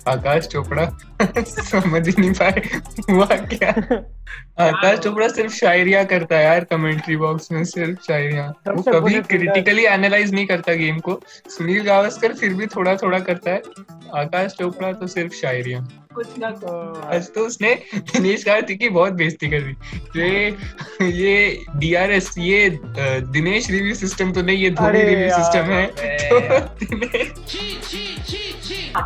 आकाश 0.11 0.47
चोपड़ा। 0.47 0.85
समझ 1.45 2.09
ही 2.09 2.15
नहीं 2.19 2.33
पाए। 2.33 2.63
हुआ 3.11 3.27
क्या? 3.27 3.71
आकाश 4.67 4.99
चोपड़ा 4.99 5.29
सिर्फ़ 5.29 5.53
शायरिया 5.53 6.05
करता 6.05 6.37
है 6.37 6.45
यार 6.45 6.65
कमेंट्री 6.65 7.17
बॉक्स 7.17 7.53
में 7.53 7.65
सिर्फ़ 7.65 8.01
शायरिया। 8.03 8.53
वो 8.69 8.83
कभी 8.83 9.21
क्रिटिकली 9.21 9.85
एनालाइज 9.85 10.35
नहीं 10.35 10.47
करता 10.47 10.73
गेम 10.75 10.99
को। 10.99 11.21
सुनील 11.49 11.83
गावस्कर 11.83 12.35
फिर 12.35 12.55
भी 12.55 12.67
थोड़ा 12.67 12.97
थोड़ा 12.97 13.19
करता 13.19 13.51
है। 13.51 13.63
आकाश 14.15 14.53
चोपड़ा 14.53 14.93
तो 14.93 15.07
सिर्फ़ 15.07 15.33
शायरिया। 15.33 15.87
कुछ 16.15 16.39
ना 16.39 16.49
आज 17.15 17.29
तो 17.35 17.41
उसने 17.47 17.75
दिनेश 17.95 18.45
कार्तिक 18.45 18.79
की 18.79 18.89
बहुत 18.89 19.13
बेइज्जती 19.13 19.49
कर 19.51 19.61
दी। 19.61 19.75
ये 20.21 20.57
ये 21.11 21.65
डीआरएस 21.77 22.35
ये 22.39 22.69
दिनेश 22.79 23.71
रिव्यू 23.71 23.95
सिस्टम 23.95 24.33
तो 24.33 24.43
नहीं 24.43 24.57
ये 24.57 24.71
धोनी 24.71 25.03
रिव्यू 25.03 25.31
सिस्टम 25.31 25.65
है। 25.73 25.87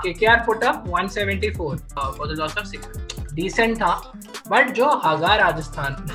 KKR 0.04 0.38
put 0.46 0.64
up? 0.68 0.86
174 0.88 1.78
uh, 1.96 2.12
for 2.12 2.26
the 2.26 2.36
loss 2.36 2.56
of 2.56 2.66
six. 2.66 2.86
Decent 3.34 3.76
था 3.80 3.94
बट 4.48 4.70
जो 4.74 4.88
हगा 5.04 5.34
राजस्थान 5.36 6.06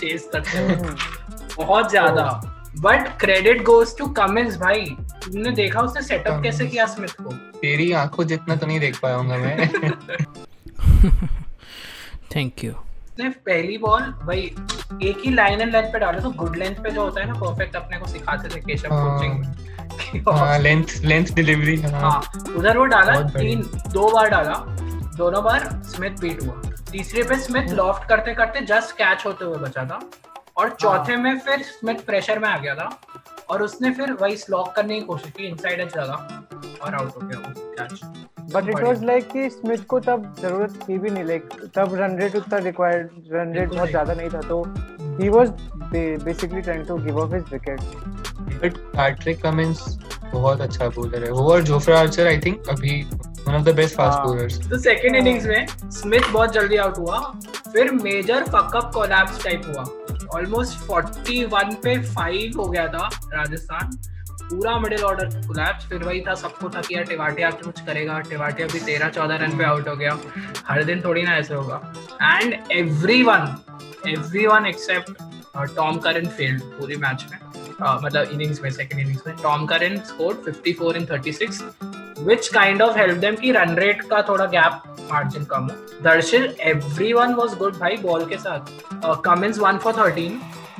चेस 0.00 0.28
करते 0.32 0.58
हुए 0.58 0.76
बहुत 1.56 1.90
ज़्यादा। 1.90 2.24
But 2.80 3.08
credit 3.20 3.62
goes 3.64 3.96
to 3.98 4.06
Cummins 4.18 4.56
भाई। 4.56 4.84
तुमने 5.24 5.50
देखा 5.52 5.80
उसने 5.80 6.02
सेटअप 6.02 6.42
कैसे 6.42 6.66
किया 6.66 6.86
स्मिथ 6.86 7.14
को? 7.20 7.30
तेरी 7.60 7.90
आँखों 7.92 8.24
जितना 8.24 8.56
तो 8.56 8.66
नहीं 8.66 8.80
देख 8.80 8.98
पाया 9.00 9.16
हूँ 9.16 9.26
मैं। 9.26 9.68
थैंक 12.34 12.64
यू 12.64 12.72
उसने 12.72 13.28
पहली 13.46 13.78
बॉल 13.78 14.02
भाई 14.26 14.40
एक 15.02 15.22
ही 15.24 15.30
लाइन 15.34 15.60
एंड 15.60 15.72
लेंथ 15.72 15.92
पे 15.92 15.98
डाला 15.98 16.20
तो 16.20 16.30
गुड 16.30 16.56
लेंथ 16.56 16.76
पे 16.82 16.90
जो 16.90 17.02
होता 17.02 17.20
है 17.20 17.26
ना 17.26 17.34
परफेक्ट 17.40 17.76
अपने 17.76 17.98
को 17.98 18.06
सिखाते 18.06 18.48
थे 18.48 18.60
केशव 18.60 18.92
हाँ। 18.92 19.18
कोचिंग 19.18 20.28
हाँ 20.28 20.58
लेंथ 20.58 20.96
लेंथ 21.04 21.34
डिलीवरी 21.34 21.76
हाँ। 21.76 22.00
हाँ 22.00 22.44
उधर 22.56 22.78
वो 22.78 22.84
डाला 22.84 23.20
तीन 23.28 23.62
दो 23.92 24.10
बार 24.10 24.28
डाला 24.30 24.54
दोनों 25.16 25.42
बार 25.44 25.64
स्मिथ 25.84 26.20
बीट 26.20 26.42
हुआ। 26.42 26.60
तीसरे 26.90 27.22
पे 27.22 27.36
स्मिथ 27.36 27.70
लॉफ्ट 27.70 28.08
करते 28.08 28.34
करते 28.34 28.60
जस्ट 28.66 28.94
कैच 28.96 29.26
होते 29.26 29.44
हुए 29.44 29.58
बचा 29.58 29.84
था। 29.84 30.00
और 30.56 30.70
चौथे 30.80 31.16
में 31.16 31.38
फिर 31.38 31.62
स्मिथ 31.62 32.04
प्रेशर 32.06 32.38
में 32.38 32.48
आ 32.48 32.56
गया 32.58 32.74
था। 32.74 32.88
और 33.50 33.62
उसने 33.62 33.90
फिर 33.90 34.12
वही 34.12 34.36
स्लॉक 34.36 34.74
करने 34.76 34.94
की 34.94 35.06
कोशिश 35.06 35.32
की 35.36 35.46
इनसाइड 35.46 35.80
एज 35.80 35.96
लगा 35.96 36.37
और 36.82 36.94
आउट 36.94 37.14
हो 37.16 37.26
गया 37.26 37.38
वो 37.38 37.72
catch 37.78 38.00
but 38.54 38.68
it 38.68 38.82
was 38.84 39.04
like 39.04 39.28
कि 39.32 39.48
स्मिथ 39.50 39.84
को 39.88 40.00
तब 40.00 40.34
ज़रूरत 40.40 40.78
थी 40.88 40.98
भी 40.98 41.10
नहीं 41.10 41.24
लाइक 41.24 41.48
तब 41.74 41.94
रन 42.00 42.18
रेट 42.18 42.36
उतना 42.36 42.58
रिक्वायर्ड 42.66 43.32
रन 43.32 43.52
रेट 43.54 43.68
बहुत 43.74 43.88
ज़्यादा 43.88 44.14
नहीं 44.14 44.30
था 44.30 44.40
तो 44.48 44.62
ही 45.20 45.28
was 45.28 45.48
basically 45.92 46.60
trying 46.60 46.86
to 46.86 46.96
give 47.04 47.20
up 47.22 47.34
his 47.34 47.52
wicket 47.52 47.80
but 48.62 48.76
Patrick 48.96 49.42
Cummins 49.42 49.84
बहुत 50.32 50.60
अच्छा 50.60 50.88
बॉलर 50.88 51.24
है। 51.24 51.30
वो 51.30 51.52
और 51.52 51.62
जोफ्रा 51.64 51.98
आर्चर 52.00 52.26
आई 52.26 52.38
थिंक 52.38 52.68
अभी 52.70 53.02
one 53.46 53.54
of 53.54 53.62
the 53.64 53.74
best 53.76 53.96
fast. 53.96 54.18
Bowlers 54.26 54.58
तो 54.70 54.78
सेकेंड 54.78 55.16
इनिंग्स 55.16 55.46
में 55.46 55.66
स्मिथ 55.90 56.30
बहुत 56.32 56.52
जल्दी 56.52 56.76
आउट 56.76 56.98
हुआ 56.98 57.18
फिर 57.72 57.90
मेजर 57.92 58.44
फकअप 58.44 58.90
कोलैप्स 58.94 59.42
टाइप 59.44 59.62
हुआ। 59.66 59.84
ऑलमोस्ट 60.36 60.90
41 60.90 61.74
पे 61.84 61.96
5 62.14 62.56
हो 62.56 62.68
गया 62.68 62.86
था 62.88 63.08
राजस्थान। 63.34 63.98
पूरा 64.42 64.78
मिडिल 64.78 65.02
ऑर्डर 65.02 65.26
कोलैप्स 65.26 65.86
फिर 65.86 66.02
वही 66.02 66.20
था 66.20 66.34
सबको 66.34 66.68
था 66.68 66.80
कि 66.80 66.94
यार 66.94 67.04
टिवाटिया 67.04 67.50
कुछ 67.50 67.80
करेगा? 67.80 68.20
टिवाटिया 68.20 68.68
भी 68.72 68.80
13 68.80 69.08
14 69.08 69.36
रन 69.36 69.58
पे 69.58 69.64
आउट 69.64 69.88
हो 69.88 69.96
गया। 69.96 70.18
हर 70.66 70.84
दिन 70.84 71.00
थोड़ी 71.00 71.22
ना 71.22 71.36
ऐसे 71.36 71.54
होगा। 71.54 71.94
And 72.22 72.54
every 72.72 73.22
one 73.22 73.56
everyone 74.06 74.08
everyone 74.08 74.66
except 74.66 75.12
Tom 75.76 75.98
Curran 75.98 76.26
failed 76.26 76.62
पूरी 76.62 76.96
मैच 76.96 77.26
में। 77.32 77.38
Uh, 77.82 78.04
मतलब 78.04 78.28
इनिंग्स 78.32 78.62
में 78.62 78.70
सेकंड 78.70 79.00
इनिंग्स 79.00 79.22
में। 79.26 79.36
Tom 79.36 79.66
Curran 79.66 79.96
scored 79.98 80.38
54 80.38 80.96
in 80.96 81.06
36 81.06 81.62
which 82.18 82.42
kind 82.42 82.80
of 82.80 82.96
helped 82.96 83.20
them 83.24 83.40
कि 83.40 83.52
रन 83.52 83.74
रेट 83.74 84.02
का 84.02 84.22
थोड़ा 84.22 84.46
गैप 84.46 84.82
मार्जिन 85.12 85.44
कम 85.44 85.62
हो। 85.62 86.02
दर्शिल 86.02 86.56
एवरीवन 86.60 87.34
वाज 87.34 87.54
गुड 87.54 87.78
भाई 87.78 87.96
बॉल 87.96 88.24
के 88.24 88.36
साथ। 88.36 88.60
Cummins 89.24 89.58
one 89.58 89.78
for 89.78 89.92
13 89.92 90.32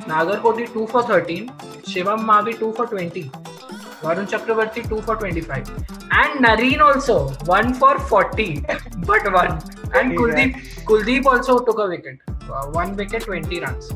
Nagarkoti 0.07 0.65
two 0.65 0.85
for 0.85 1.03
13 1.03 1.49
Shivam 1.93 2.21
Mavi 2.21 2.53
two 2.53 2.71
for 2.77 2.85
20 4.03 4.07
Varun 4.07 4.25
Chakravarthy 4.25 4.81
2 4.81 5.01
for 5.01 5.15
25 5.15 5.69
and 6.19 6.45
Nareen 6.45 6.81
also 6.81 7.17
1 7.45 7.73
for 7.73 7.99
40 7.99 8.61
but 9.07 9.33
one. 9.33 9.59
And 9.95 10.17
Kuldeep 10.19 10.53
Kuldeep 10.85 11.25
also 11.25 11.59
took 11.59 11.79
a 11.79 11.87
wicket. 11.87 12.19
Uh, 12.27 12.65
one 12.67 12.95
wicket 12.95 13.23
20 13.23 13.59
runs. 13.59 13.91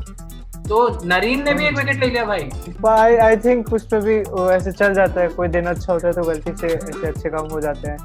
तो 0.68 1.04
Narine 1.04 1.42
ने 1.44 1.54
भी 1.54 1.66
एक 1.66 1.76
wicket 1.76 2.00
ले 2.00 2.06
लिया 2.06 2.24
भाई. 2.24 2.48
आई 2.88 3.16
I 3.16 3.36
think 3.36 3.72
उस 3.72 3.86
पे 3.86 4.00
भी 4.00 4.20
वो 4.20 4.50
ऐसे 4.50 4.72
चल 4.72 4.94
जाता 4.94 5.20
है 5.20 5.28
कोई 5.28 5.48
दिन 5.48 5.64
अच्छा 5.64 5.92
होता 5.92 6.06
है 6.06 6.12
तो 6.12 6.22
गलती 6.22 6.52
से 6.56 6.66
ऐसे 6.66 7.06
अच्छे 7.06 7.30
काम 7.30 7.46
हो 7.46 7.60
जाते 7.60 7.88
हैं. 7.88 7.96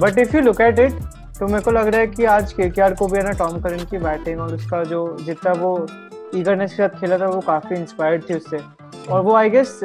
But 0.00 0.18
if 0.18 0.36
you 0.36 0.42
look 0.42 0.60
at 0.60 0.78
it 0.78 0.92
तो 1.38 1.46
मेरे 1.46 1.60
को 1.60 1.70
लग 1.70 1.86
रहा 1.86 2.00
है 2.00 2.06
कि 2.06 2.24
आज 2.24 2.52
के 2.52 2.90
को 2.94 3.06
भी 3.06 3.18
है 3.18 3.24
ना 3.24 3.30
टॉम 3.30 3.60
करन 3.60 3.78
की 3.78 3.98
बैटिंग 3.98 4.40
और 4.40 4.54
उसका 4.54 4.84
जो 4.84 5.16
जितना 5.20 5.52
वो 5.52 5.86
ईगरनेस 6.34 6.70
के 6.70 6.76
साथ 6.76 6.88
खेला 6.88 7.18
था 7.18 7.26
वो 7.26 7.40
काफ़ी 7.40 7.76
इंस्पायर्ड 7.76 8.30
थी 8.30 8.34
उससे. 8.34 8.75
और 9.10 9.20
वो 9.22 9.34
आई 9.34 9.50
गेस 9.50 9.80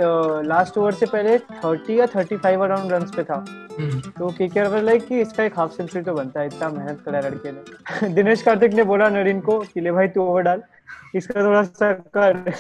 लास्ट 0.46 0.78
ओवर 0.78 0.92
से 0.92 1.06
पहले 1.06 1.38
30 1.38 1.90
या 1.90 2.06
35 2.06 2.62
अराउंड 2.62 2.92
रन 2.92 3.04
पे 3.04 3.24
था। 3.24 3.46
तो 4.18 4.30
के 4.30 4.48
के 4.48 4.60
आर 4.60 4.82
लाइक 4.82 5.08
कि 5.08 5.22
इसका 5.22 5.44
एक 5.44 5.60
हाफ़ 5.60 5.72
सेंचुरी 5.72 6.04
तो 6.04 6.14
बनता 6.14 6.40
है 6.40 6.48
इतना 6.48 6.70
मेहनत 6.70 7.02
करा 7.06 7.18
है 7.18 7.32
लड़के 7.32 7.52
ने। 7.52 8.10
दिनेश 8.14 8.42
कार्तिक 8.42 8.74
ने 8.74 8.84
बोला 8.84 9.10
नरीन 9.10 9.40
को 9.40 9.60
कि 9.60 9.82
ले 9.82 9.92
भाई 9.92 10.08
तू 10.08 10.22
ओवर 10.22 10.42
डाल। 10.42 10.64
इसका 11.16 11.44
थोड़ा 11.44 11.64
सा 11.64 11.94
कर। 11.94 12.54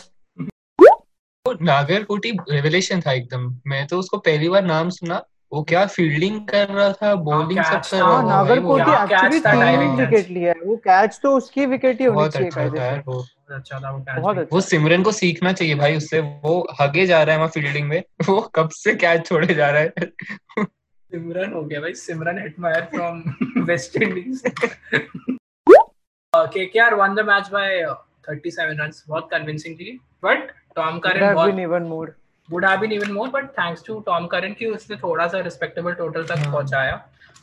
नागरकोटी 1.62 2.32
रेवलेशन 2.32 3.01
था 3.01 3.12
एकदम। 3.12 3.60
मैं 3.68 3.88
तो 3.88 4.00
उसको 4.00 4.18
पहली 4.18 4.50
बार 4.50 4.63
नाम 4.63 4.89
सुना। 4.89 5.24
वो 5.53 5.63
क्या 5.63 5.86
फील्डिंग 5.86 6.48
कर 6.48 6.68
रहा 6.68 6.91
था 6.91 7.15
बॉलिंग 7.15 7.63
सब 7.63 7.82
कर 7.82 7.98
रहा 7.98 8.10
हाँ 8.10 8.24
था। 8.24 8.30
नागरकोटी 8.30 8.84
क्या 8.84 9.03
एक्चुअली 9.03 9.39
तीन 9.39 9.96
विकेट 9.96 10.30
लिया 10.30 10.53
है। 10.53 10.65
वो 10.65 10.75
कैच 10.75 11.20
तो 11.24 11.38
उसकी 11.38 11.65
विकेट 11.65 12.00
ही 12.00 12.06
होनी 12.06 12.15
बहुत 12.15 12.32
चाहिए 12.32 13.01
अच्छा 13.51 13.77
वो 13.77 13.81
बहुत 13.81 14.08
अच्छा 14.08 14.15
वो 14.15 14.22
बहुत 14.22 14.38
अच्छा। 14.38 14.55
वो 14.55 14.62
सिमरन 14.62 15.03
को 15.03 15.12
सीखना 15.12 15.51
चाहिए 15.53 15.75
भाई 15.75 15.98
उससे 15.98 16.20
वो 16.46 16.53
हगे 16.81 17.05
जा 17.05 17.22
रहा 17.24 17.34
है 17.34 17.39
वहाँ 17.39 17.50
फील्डिंग 17.53 17.88
में 17.89 18.03
वो 18.27 18.39
कब 18.55 18.70
से 18.75 18.96
कैच 18.96 19.25
छोड़े 19.27 19.53
जा 19.53 19.70
रहा 19.70 19.81
है? 19.81 20.08
सिमरन 21.12 21.53
हो 21.53 21.63
गया 21.63 21.81
भाई 21.81 21.93
Simran 22.03 22.38
Hetmyer 22.41 22.86
from 22.93 23.24
West 23.65 23.98
Indies 24.01 24.41
KKR 26.34 26.93
won 26.96 27.15
the 27.15 27.25
match 27.27 27.50
by 27.53 27.84
37 28.29 28.79
runs 28.79 29.03
बहुत 29.08 29.27
कन्विंसिंग 29.31 29.75
थी। 29.75 30.00
बट 30.24 30.51
टॉम 30.75 31.00
करन 31.00 31.24
have 31.24 31.34
बहुत 31.36 31.51
been 31.51 31.63
even 31.65 31.88
more. 31.93 32.08
would 32.50 32.65
have 32.65 32.79
been 32.81 32.93
even 32.96 33.12
more 33.17 33.27
but 33.36 33.50
thanks 33.58 33.81
to 33.88 33.96
Tom 34.05 34.27
Curran 34.27 34.53
कि 34.60 34.65
उसने 34.65 34.98
थोड़ा 34.98 35.27
सा 35.27 35.39
रिस्पेक्टेबल 35.48 35.93
टोटल 35.93 36.24
तक 36.25 36.38
हाँ। 36.38 36.51
पहुँचाया। 36.53 36.93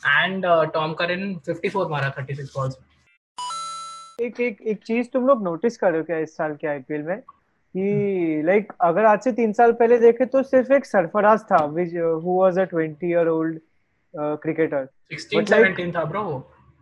एंड 0.07 0.45
टॉम 0.75 0.93
करन 0.95 1.35
54 1.49 1.89
मारा 1.91 2.13
36 2.17 2.51
बॉल्स 2.57 2.77
एक 4.19 4.41
एक 4.41 4.61
एक 4.67 4.83
चीज़ 4.85 5.09
तुम 5.13 5.27
लोग 5.27 5.43
नोटिस 5.45 5.77
करो 5.79 6.03
क्या 6.05 6.17
इस 6.19 6.37
साल 6.37 6.55
के 6.61 6.67
आईपीएल 6.69 7.03
में? 7.03 7.19
कि 7.75 8.43
लाइक 8.47 8.73
अगर 8.81 9.05
आज 9.05 9.21
से 9.23 9.33
तीन 9.33 9.53
साल 9.53 9.73
पहले 9.81 9.99
देखे 9.99 10.25
तो 10.27 10.43
सिर्फ़ 10.43 10.73
एक 10.73 10.87
सरफराज 10.87 11.43
था 11.53 11.65
which 11.75 11.95
who 12.25 12.39
was 12.41 12.59
a 12.59 12.65
20 12.75 13.05
year 13.05 13.29
old 13.29 13.59
cricketer 14.15 14.89
16 15.13 15.39
But 15.41 15.51
like- 15.53 15.67
17 15.67 15.95
था 15.97 16.05
ब्रो 16.05 16.23
वो 16.23 16.39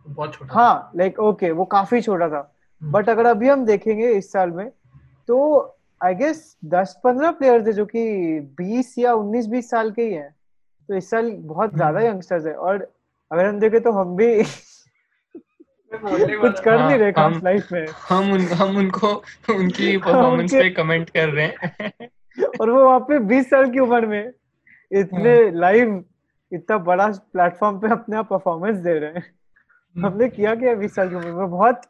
बहुत 0.07 0.33
छोटा। 0.33 0.53
हाँ 0.53 0.91
लाइक 0.95 1.19
ओके 1.19 1.51
वो 1.51 1.65
काफ़ी 1.75 2.01
छोटा 2.01 2.29
था। 2.29 2.41
बट 2.81 3.09
अगर 3.09 3.25
अभी 3.25 3.49
हम 3.49 3.65
देखेंगे 3.65 4.11
इस 4.11 4.31
साल 4.31 4.51
में 4.51 4.69
तो 5.29 5.37
आई 6.01 6.15
गेस 6.15 6.41
10-15 6.65 7.31
प्लेयर्स 7.39 7.67
है 7.67 7.73
जो 7.73 7.85
कि 7.85 8.05
20 8.61 8.93
या 8.99 9.13
19-20 9.13 9.69
साल 9.69 9.91
के 9.91 10.01
ही 10.01 10.13
हैं। 10.13 10.29
तो 10.89 10.95
इस 10.95 11.09
साल 11.09 11.31
बहुत 11.53 11.75
ज़्यादा 11.75 12.01
यंगस्टर्स 12.01 12.45
है। 12.45 12.53
और 12.53 12.87
अगर 13.31 13.45
हम 13.45 13.59
देखें 13.59 13.81
तो 13.81 13.91
हम 13.91 14.15
भी 14.15 14.27
कुछ 15.93 16.59
कर 16.59 16.77
हाँ, 16.77 16.89
नहीं 16.89 16.99
रहे 16.99 17.11
खास 17.11 17.33
हम- 17.33 17.43
लाइफ 17.43 17.71
में। 17.71 17.85
हम 18.09 18.31
उन 18.31 18.39
हम 18.39 18.77
उनको 18.77 19.07
उनकी 19.49 19.97
परफॉर्मेंस 20.05 20.53
पे 20.53 20.69
कमेंट 20.69 21.09
कर 21.09 21.29
रहे 21.29 21.45
हैं। 21.45 22.09
और 22.61 22.69
वो 22.69 22.83
वहाँ 22.83 22.99
पे 22.99 23.19
20 23.19 23.49
साल 23.49 23.71
की 23.71 23.79
उम्र 23.79 24.05
में 24.05 24.31
इतने 24.91 25.51
लाइव 25.51 26.05
इतना 26.53 26.77
बड़ा 26.77 27.07
प्लेटफॉर्म 27.07 27.79
पे 27.79 27.87
अपने 27.87 28.17
आप 28.17 28.29
परफॉर्मेंस 28.29 28.77
दे 28.77 28.93
रहे 28.93 29.09
हैं। 29.09 29.31
हमने 30.05 30.29
किया 30.29 30.55
क्या 30.55 30.75
20 30.75 30.95
साल 30.95 31.09
की 31.09 31.15
उम्र 31.15 31.31
में? 31.31 31.49
बहुत 31.51 31.81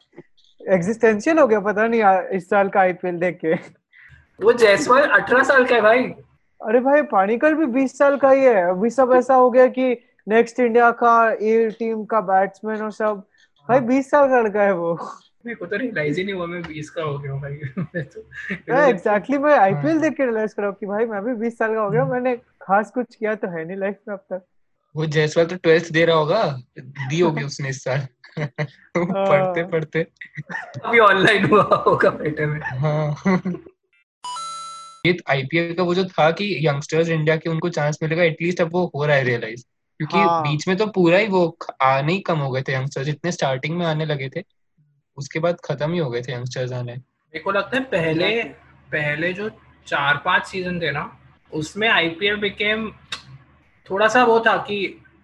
एग्जिस्टेंशियल 0.68 1.38
हो 1.38 1.46
गया 1.46 1.60
पता 1.60 1.86
नहीं 1.86 2.28
इस 2.36 2.50
साल 2.50 2.68
का 2.68 2.80
आईपीएल 2.80 3.18
देख 3.18 3.38
के। 3.40 3.54
वो 4.44 4.52
जयसवाल 4.52 5.02
18 5.02 5.42
साल 5.42 5.64
का 5.64 5.74
है 5.74 5.80
भाई। 5.80 6.02
अरे 6.66 6.80
भाई 6.80 7.02
पानीकर 7.02 7.54
भी 7.54 7.66
20 7.66 7.98
साल 7.98 8.16
का 8.16 8.30
ही 8.30 8.44
है। 8.44 8.70
अभी 8.70 8.90
सब 8.90 9.12
ऐसा 9.16 9.34
हो 9.34 9.50
गया 9.50 9.66
कि 9.66 10.00
नेक्स्ट 10.28 10.60
इंडिया 10.60 10.90
का 10.90 11.36
ए 11.42 11.70
टीम 11.78 12.04
का 12.04 12.20
बैट्समैन 12.20 12.82
और 12.82 12.92
सब। 12.92 13.22
भाई 13.68 13.80
20 13.80 14.10
साल 14.10 14.28
का 14.28 14.40
लड़का 14.40 14.62
है 14.62 14.72
वो। 14.74 14.92
मेरे 15.46 15.54
को 15.54 15.66
तो 15.66 15.76
रियलाइज़ 15.76 16.18
ही 16.18 16.24
नहीं 16.24 16.34
हुआ 16.34 16.46
मैं 16.46 16.62
20 16.62 16.88
का 16.90 17.02
हो 17.02 17.18
गया 17.18 17.32
हूँ 17.32 17.40
भाई। 17.40 17.52
मैं 17.94 18.04
तो 18.04 18.80
एग्जैक्टली 18.88 19.38
मैं 19.38 19.54
आईपीएल 19.58 20.00
देख 20.00 20.12
के 20.16 20.24
रियलाइज़ 20.24 20.54
करा 20.54 20.70
कि 20.70 20.86
भाई 20.86 21.04
मैं 21.04 21.22
भी 21.24 21.34
20 21.40 21.58
साल 21.58 21.74
का 21.74 21.80
हो 21.80 21.90
गया 21.90 22.04
मैंने 22.04 22.36
खास 22.62 22.90
कुछ 22.90 23.14
किया 23.14 23.34
तो 23.34 23.48
है 23.48 23.64
नहीं 23.64 23.76
लाइफ 23.76 23.98
में 24.08 24.14
अब 24.14 24.24
तक। 24.32 24.44
वो 24.94 25.06
जयसवाल 25.06 25.46
तो 25.46 25.56
ट्वेल्थ 25.56 25.92
दे 25.92 26.04
रहा 26.04 26.16
होगा 26.16 26.42
दी 26.80 27.20
होगी 27.20 27.44
उसने 27.44 27.68
इस 27.68 27.82
साल। 27.84 28.06
पढ़ते 28.96 29.62
पढ़ते। 29.64 30.06
अभी 30.84 30.98
ऑनलाइन 30.98 31.44
हुआ 31.44 31.62
होगा 31.86 32.10
बेटे 32.10 32.46
में। 32.46 32.60
हाँ। 32.64 33.16
ये 35.06 35.16
आईपीएल 35.30 35.74
का 35.74 35.82
वो 35.82 35.94
जो 35.94 36.04
था 36.04 36.30
कि 36.30 36.46
यंगस्टर्स 36.66 37.08
इंडिया 37.08 37.36
के 37.36 37.50
उनको 37.50 37.68
चांस 37.68 37.98
मिलेगा 38.02 38.22
एटलीस्ट 38.22 38.60
अब 38.60 38.70
वो 38.72 38.84
हो 38.94 39.04
रहा 39.06 39.16
है 39.16 39.24
रियलाइज़ 39.24 39.64
क्योंकि 40.00 40.18
हाँ। 40.18 40.42
बीच 40.42 40.66
में 40.68 40.76
तो 40.76 40.86
पूरा 40.86 41.18
ही 41.18 41.26
वो 41.26 41.56
आने 41.82 42.12
ही 42.12 42.20
कम 42.20 42.38
हो 42.38 42.50
गए 42.50 42.62
थे 42.62 42.72
यंगस्टर्स 42.72 43.06
जितने 43.06 43.32
स्टार्टिंग 43.32 43.76
में 43.78 43.84
आने 43.86 44.04
लगे 44.04 44.28
थे 44.36 44.42
उसके 45.18 45.38
बाद 45.38 45.56
खत्म 45.64 45.92
ही 45.92 45.98
हो 45.98 46.10
गए 46.10 46.22
थे 46.22 46.32
यंगस्टर्स 46.32 46.72
आने। 46.72 46.92
मेरे 46.92 47.40
को 47.40 47.50
लगता 47.50 47.76
है 47.76 47.82
पहले 47.84 48.42
पहले 48.92 49.32
जो 49.32 49.48
चार 49.86 50.22
पाँच 50.24 50.46
सीज़न 50.46 50.80
थे 50.80 50.90
ना 50.90 51.10
उसमें 51.52 51.88
आईपीएल 51.88 52.36
बिकेम 52.36 52.90
थोड़ा 53.86 54.08
सा 54.08 54.24
वो 54.24 54.40
था 54.40 54.56
कि 54.62 54.78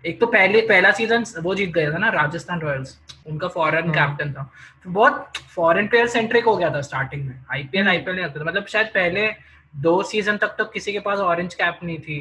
एक 0.04 0.20
तो 0.20 0.26
पहले 0.26 0.60
पहला 0.60 0.90
सीज़न 0.90 1.24
वो 1.42 1.54
जीत 1.54 1.70
गया 1.70 1.92
था 1.92 1.98
ना 1.98 2.08
राजस्थान 2.08 2.60
रॉयल्स। 2.60 2.98
उनका 3.26 3.48
फॉरेन 3.48 3.84
हाँ। 3.84 3.94
कैप्टन 3.94 4.32
था। 4.32 4.42
तो 4.84 4.90
बहुत 4.90 5.32
फॉरेन 5.54 5.86
प्लेयर 5.88 6.06
सेंट्रिक 6.06 6.44
हो 6.44 6.56
गया 6.56 6.70
था 6.74 6.80
स्टार्टिंग 6.80 7.24
में। 7.26 7.44
आईपीएल 7.52 7.88
आईपीएल 7.88 8.16
नहीं 8.16 8.24
लगता 8.24 8.40
था। 8.40 8.44
मतलब 8.44 8.66
शायद 8.66 8.86
पहले 8.86 9.30
दो 9.76 10.02
सीज़न 10.02 10.36
तक 10.36 10.54
तो 10.58 10.64
किसी 10.64 10.92
के 10.92 11.00
पास 11.00 11.18
ऑरेंज 11.18 11.54
कैप 11.54 11.78
नहीं 11.82 11.98
थी। 11.98 12.18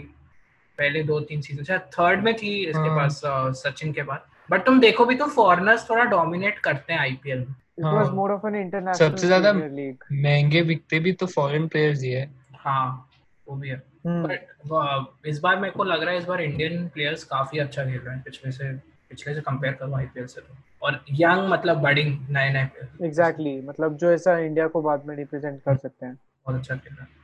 पहले 0.77 1.03
दो 1.03 1.19
तीन 1.21 1.41
सीज़न 1.41 1.63
शायद 1.63 1.81
थर्ड 1.93 2.23
में 2.23 2.33
थी 2.33 2.53
इसके 2.65 2.79
हाँ। 2.79 2.97
पास 2.97 3.21
सचिन 3.57 3.93
के 3.93 4.03
बाद। 4.03 4.25
बट 4.49 4.65
तुम 4.65 4.79
देखो 4.79 5.05
भी 5.05 5.15
तो 5.15 5.25
फॉरेनर्स 5.29 5.89
थोड़ा 5.89 6.03
डोमिनेट 6.03 6.59
करते 6.59 6.93
हैं 6.93 6.99
आईपीएल 6.99 7.39
में। 7.39 7.55
हाँ। 7.83 8.11
मोर 8.13 8.31
ऑफ़ 8.31 8.47
एन 8.47 8.55
इंटरनेशनल 8.55 9.09
सबसे 9.09 9.27
ज़्यादा 9.27 9.53
महँगे 9.53 10.61
बिकते 10.63 10.99
भी 10.99 11.11
तो 11.11 11.25
फॉरेन 11.27 11.67
प्लेयर्स 11.67 12.01
ही 12.01 12.11
है। 12.11 12.29
हाँ 12.55 13.09
वो 13.47 13.55
भी 13.55 13.69
है। 13.69 13.81
हम्म। 14.05 14.27
बट 14.27 15.25
इस 15.27 15.39
बार 15.39 15.59
मेरे 15.59 15.71
को 15.71 15.83
लग 15.83 16.01
रहा 16.03 16.11
है 16.11 16.17
इस 16.17 16.25
बार 16.25 16.41
इंडियन 16.41 16.87
प्लेयर्स 16.87 17.23
काफ़ी 17.23 17.59
अच्छा 17.59 17.83
खेल 17.83 17.99
रहे 17.99 18.15
हैं 18.15 18.23
पिछले 18.23 18.51
से 18.51 18.71
पिछले 19.09 19.33
से 19.35 19.41
कंपेयर 19.41 19.73
करो 19.73 19.95
आईपीएल 19.95 20.27
से 20.27 20.41
तो। 20.41 20.55
और 20.81 20.99
यंग 21.11 21.49
मतलब 21.49 21.81
बडिंग 21.81 22.15
नए 22.29 22.49
नए 22.53 22.65
प्लेयर 22.65 23.05
एग्जैक्टली 23.05 23.59
मतलब 23.61 23.97
जो 23.97 24.11
ऐसा 24.11 24.37
इंडिया 24.39 24.67
को 24.67 24.81
बाद 24.81 25.05
में 25.05 25.15
रिप्रेजेंट 25.15 25.61
कर 25.61 25.75
सकते 25.75 26.05
हैं। 26.05 26.15
बहुत 26.15 26.59
अच्छा 26.59 26.75
खेल 26.75 26.93
रहा 26.93 27.03
है। 27.03 27.22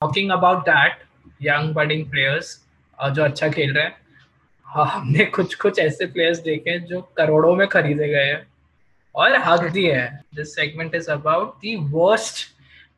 talking 0.00 0.30
about 0.32 0.62
that 0.68 1.04
young 1.42 1.74
budding 1.74 2.08
players 2.10 2.58
जो 3.14 3.22
अच्छा 3.24 3.48
खेल 3.48 3.74
रहे 3.74 3.84
हैं 3.84 3.96
हाँ, 4.66 4.86
हमने 4.86 5.24
कुछ 5.24 5.54
कुछ 5.54 5.78
ऐसे 5.78 6.06
प्लेयर्स 6.06 6.38
देखे 6.42 6.70
हैं 6.70 6.84
जो 6.86 7.00
करोड़ों 7.16 7.54
में 7.56 7.66
खरीदे 7.68 8.08
गए 8.08 8.24
हैं 8.24 8.46
और 9.14 9.36
हक 9.42 9.70
दिए 9.72 9.92
हैं 9.94 10.20
this 10.34 10.54
segment 10.54 10.94
is 10.94 11.08
about 11.10 11.64
the 11.64 11.76
worst 11.92 12.44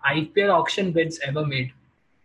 IPL 0.09 0.51
auction 0.51 0.93
bids 0.93 1.19
ever 1.27 1.45
made 1.45 1.73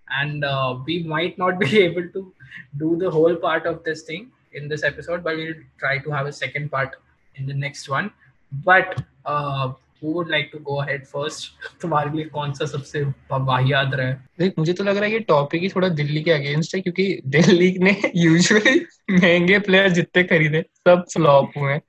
and 0.07 0.43
uh, 0.45 0.77
we 0.85 1.03
might 1.03 1.37
not 1.37 1.59
be 1.59 1.79
able 1.79 2.07
to 2.09 2.31
do 2.77 2.95
the 2.97 3.09
whole 3.09 3.35
part 3.35 3.65
of 3.65 3.83
this 3.83 4.03
thing 4.03 4.27
in 4.53 4.67
this 4.67 4.83
episode 4.83 5.23
but 5.23 5.35
we'll 5.35 5.55
try 5.79 5.97
to 5.97 6.11
have 6.11 6.27
a 6.27 6.31
second 6.31 6.69
part 6.71 6.95
in 7.35 7.45
the 7.45 7.53
next 7.53 7.89
one 7.89 8.11
but 8.51 9.01
uh, 9.25 9.73
who 10.02 10.14
would 10.14 10.28
like 10.28 10.48
to 10.52 10.58
go 10.58 10.82
ahead 10.84 11.02
first? 11.16 11.44
तुम्हारे 11.82 12.10
लिए 12.10 12.24
कौन 12.24 12.52
सा 12.52 12.66
सबसे 12.66 13.04
वाहियात 13.32 13.90
रहा 13.94 14.06
है? 14.06 14.28
देख 14.38 14.52
मुझे 14.58 14.72
तो 14.72 14.84
लग 14.84 14.96
रहा 14.96 15.04
है 15.04 15.12
ये 15.12 15.18
टॉपिक 15.18 15.62
ही 15.62 15.68
थोड़ा 15.68 15.88
दिल्ली 15.88 16.22
के 16.22 16.30
अगेंस्ट 16.30 16.74
है 16.74 16.80
क्योंकि 16.80 17.22
दिल्ली 17.26 17.78
ने 17.78 18.00
यूजुअली 18.16 18.86
महँगे 19.10 19.58
प्लेयर 19.58 19.90
जितने 19.90 20.24
खरीदे 20.24 20.62
सब 20.62 21.04
फ्लॉप 21.12 21.50
हुए 21.58 21.80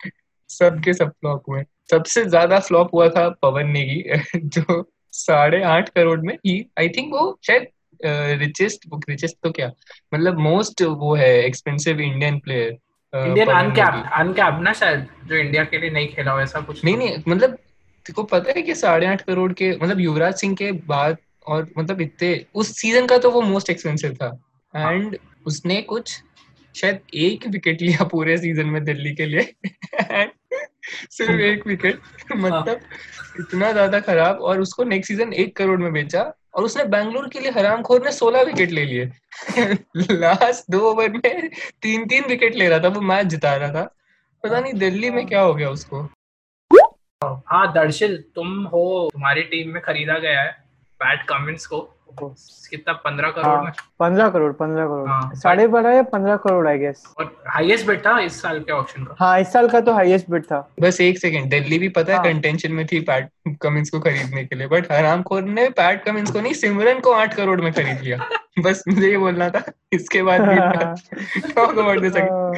सब 0.49 0.81
के 0.83 0.93
सब 0.93 1.09
फ्लॉप 1.09 1.43
हुए 1.49 1.63
सबसे 1.91 2.25
ज़्यादा 2.25 2.59
फ्लॉप 2.59 2.89
हुआ 2.93 3.09
था 3.09 3.29
पवन 3.29 3.67
नेगी 3.67 4.03
जो 4.45 4.91
साढ़े 5.11 5.63
आठ 5.63 5.89
करोड़ 5.89 6.19
में 6.19 6.35
ही 6.35 6.71
आई 6.79 6.89
थिंक 6.89 7.13
वो 7.13 7.39
शायद 7.47 7.67
रिचेस्ट 8.39 8.81
रिचेस्ट 9.09 9.37
तो 9.43 9.51
क्या? 9.51 9.71
मतलब 10.13 10.39
मोस्ट 10.39 10.81
वो 10.81 11.15
है 11.15 11.43
expensive 11.43 11.99
Indian 11.99 12.39
player 12.39 12.77
Indian 13.27 13.47
uncapped 13.47 14.11
uncapped 14.11 14.59
ना 14.59 14.73
शायद 14.73 15.07
जो 15.25 15.35
इंडिया 15.35 15.63
के 15.63 15.77
लिए 15.77 15.89
नहीं 15.89 16.07
खेला 16.07 16.31
हो 16.31 16.39
ऐसा 16.39 16.61
कुछ 16.61 16.85
नहीं 16.85 16.97
नहीं 16.97 17.17
मतलब 17.27 17.57
तेको 18.09 18.23
पता 18.23 18.53
है 18.55 18.61
कि 18.61 18.75
साढ़े 18.75 19.05
आठ 19.05 19.21
करोड़ 19.21 19.51
के 19.53 19.71
मतलब 19.71 19.99
युवराज 19.99 20.33
सिंह 20.33 20.55
के 20.55 20.71
बाद 20.71 21.17
और 21.47 21.67
मतलब 21.77 22.01
इतने 22.01 22.45
उस 22.55 22.77
सीज़न 22.77 23.05
का 23.07 23.17
तो 23.17 23.31
वो 23.31 23.41
मोस्ट 23.41 23.69
एक्सपेंसिव 23.69 24.13
था। 24.13 24.29
एंड 24.73 25.17
उसने 25.47 25.81
कुछ 25.81 26.23
शायद 26.75 26.99
एक 27.15 27.47
विकेट 27.47 27.81
लिया 27.81 28.03
पूरे 28.03 28.37
सीज़न 28.37 28.65
में 28.65 28.83
दिल्ली 28.83 29.13
के 29.15 29.25
लिए। 29.25 29.41
सिर्फ़ 31.11 31.41
एक 31.41 31.67
विकेट 31.67 32.01
मतलब 32.35 32.79
इतना 33.39 33.71
ज़्यादा 33.71 33.99
खराब। 33.99 34.41
और 34.41 34.61
उसको 34.61 34.83
नेक्स्ट 34.83 35.11
सीज़न 35.11 35.33
एक 35.33 35.55
करोड़ 35.57 35.79
में 35.79 35.91
बेचा। 35.93 36.33
और 36.53 36.63
उसने 36.63 36.83
बैंगलोर 36.83 37.29
के 37.29 37.39
लिए 37.39 37.51
हरामखोर 37.51 38.05
ने 38.05 38.11
सोलह 38.11 38.41
विकेट 38.41 38.71
ले 38.71 38.85
लिए। 38.85 39.05
लास्ट 40.11 40.71
दो 40.71 40.79
ओवर 40.91 41.09
में 41.09 41.49
तीन 41.81 42.07
तीन 42.07 42.23
विकेट 42.27 42.55
ले 42.55 42.69
रहा 42.69 42.79
था। 42.79 42.87
वो 42.87 43.01
मैच 43.01 43.27
जिता 43.27 43.55
रहा 43.55 43.69
था। 43.69 43.95
पता 44.43 44.59
नहीं 44.59 44.73
दिल्ली 44.73 45.09
में 45.09 45.25
क्या 45.27 45.41
हो 45.41 45.53
गया 45.53 45.69
उसको। 45.69 46.09
हाँ 47.23 47.73
दर्शिल 47.73 48.23
तुम 48.35 48.63
हो 48.63 49.09
तुम्हारी 49.13 49.41
टीम 49.41 49.73
में 49.73 49.81
खरीदा 49.81 50.17
गया 50.19 50.41
है। 50.41 50.51
बैट 50.99 51.23
कमिंस 51.23 51.65
को। 51.65 51.98
कितना 52.19 52.93
पंद्रह 52.93 53.29
करोड़ 53.31 53.45
हाँ 53.45 53.71
पंद्रह 53.99 54.29
करोड़ 54.29 54.51
पंद्रह 54.53 54.83
हाँ, 54.83 55.21
करोड़ 55.21 55.35
साढ़े 55.35 55.67
बारह 55.67 55.89
या 55.89 56.01
पंद्रह 56.03 56.35
करोड़ 56.35 56.67
आई 56.67 56.77
गेस 56.77 57.03
और 57.19 57.41
हाईएस्ट 57.47 57.87
बिट 57.87 58.05
था 58.05 58.19
इस 58.19 58.41
साल 58.41 58.59
के 58.59 58.71
ऑक्शन 58.71 59.03
का? 59.03 59.15
हाँ 59.19 59.39
इस 59.39 59.53
साल 59.53 59.69
का 59.69 59.81
तो 59.81 59.93
हाईएस्ट 59.93 60.29
बिड 60.29 60.43
था। 60.43 60.59
बस 60.81 61.01
एक 61.01 61.17
सेकंड 61.19 61.49
दिल्ली 61.49 61.79
भी 61.79 61.89
पता 61.89 62.11
है 62.13 62.17
हाँ। 62.17 62.25
कंटेंशन 62.25 62.71
में 62.71 62.85
थी 62.85 62.99
पैट 62.99 63.29
कमिंस 63.61 63.89
को 63.89 63.99
खरीदने 63.99 64.45
के 64.45 64.55
लिए 64.55 64.67
बट 64.67 64.91
हरामखोर 64.91 65.41
ने 65.43 65.69
पैट 65.69 66.03
कमिंस 66.03 66.31
को 66.31 66.41
नहीं 66.41 66.53
सिमरन 66.53 66.99
को 66.99 67.11
आठ 67.11 67.33
करोड़ 67.33 67.61
में 67.61 67.71
खरीद 67.73 68.01
लिया। 68.01 68.17
बस 68.59 68.83
मुझे 68.87 69.09
ये 69.09 69.17
बोलना 69.17 69.49
था 69.49 69.63
इसके 69.93 70.23
बाद 70.23 70.41
टॉक 71.55 71.77
अबाउट 71.77 71.99
दिस 71.99 72.17
हाँ, 72.17 72.51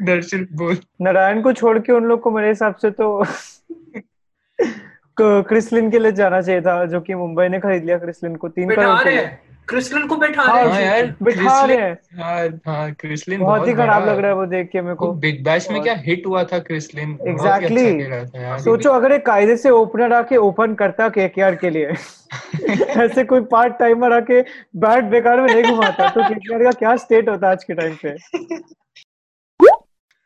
दर्शन 0.02 0.46
बोल। 0.52 0.78
नारायण 1.00 1.42
को 1.42 1.52
छोड़ 1.52 1.78
के 1.78 1.92
उन 1.92 2.04
लोग 2.04 2.20
को 2.20 2.30
मेरे 2.30 2.48
हिसाब 2.48 2.74
से 2.74 2.90
तो 2.90 3.24
क्रिसलिन 5.20 5.90
के 5.90 5.98
लिए 5.98 6.12
जाना 6.12 6.40
चाहिए 6.40 6.60
था 6.60 6.84
जो 6.84 7.00
कि 7.00 7.14
मुंबई 7.14 7.48
ने 7.48 7.60
खरीद 7.60 7.84
लिया 7.84 7.98
क्रिसलिन 7.98 8.36
को 8.36 8.48
तीन 8.48 8.70
करोड़ 8.70 8.98
के 8.98 9.04
रहे 9.04 9.16
लिए। 9.16 9.30
को 10.06 10.16
बैठा 10.16 10.42
हाँ, 10.42 10.62
रहे 10.62 10.72
हाँ। 10.72 10.80
हैं 10.80 10.86
यार 10.86 11.14
बिठा 11.22 11.64
रहे 11.64 11.76
हैं। 11.76 11.98
हाँ 12.16 12.74
हाँ 12.74 12.92
क्रिसलिन 12.92 13.40
बहुत 13.40 13.68
ही 13.68 13.72
खराब 13.72 14.08
लग 14.08 14.18
रहा 14.18 14.30
है 14.30 14.36
वो 14.36 14.46
देख 14.46 14.68
के 14.72 14.82
मेरे 14.82 14.94
को। 14.94 15.12
बिग 15.12 15.44
बैश 15.44 15.70
में 15.70 15.82
क्या 15.82 15.94
हिट 15.94 16.26
हुआ 16.26 16.44
था 16.44 16.58
क्रिसलिन 16.58 17.18
एग्जैक्टली 17.28 17.84
Exactly. 17.84 18.12
अच्छा 18.12 18.40
यार। 18.40 18.58
सोचो 18.58 18.90
अगर 18.90 19.12
एक 19.12 19.26
कायदे 19.26 19.56
से 19.56 19.70
ओपनर 19.70 20.12
आके 20.12 20.36
ओपन 20.36 20.74
करता 20.74 21.08
केकेआर 21.08 21.54
के 21.54 21.70
लिए। 21.70 21.86
ऐसे 23.04 23.24
कोई 23.24 23.40
पार्ट 23.40 23.78
टाइमर 23.78 24.12
आके 24.12 24.40
बैट 24.76 25.04
बेकार 25.04 25.40
में 25.40 25.54
नहीं 25.54 25.72
घुमाता 25.72 26.08
तो 26.08 26.28
केकेआर 26.28 26.64
का 26.64 26.70
क्या 26.70 26.96
स्टेट 26.96 27.28
होता 27.28 27.50
आज 27.50 27.64
के 27.64 27.74
टाइम 27.74 27.94
पे? 28.04 28.16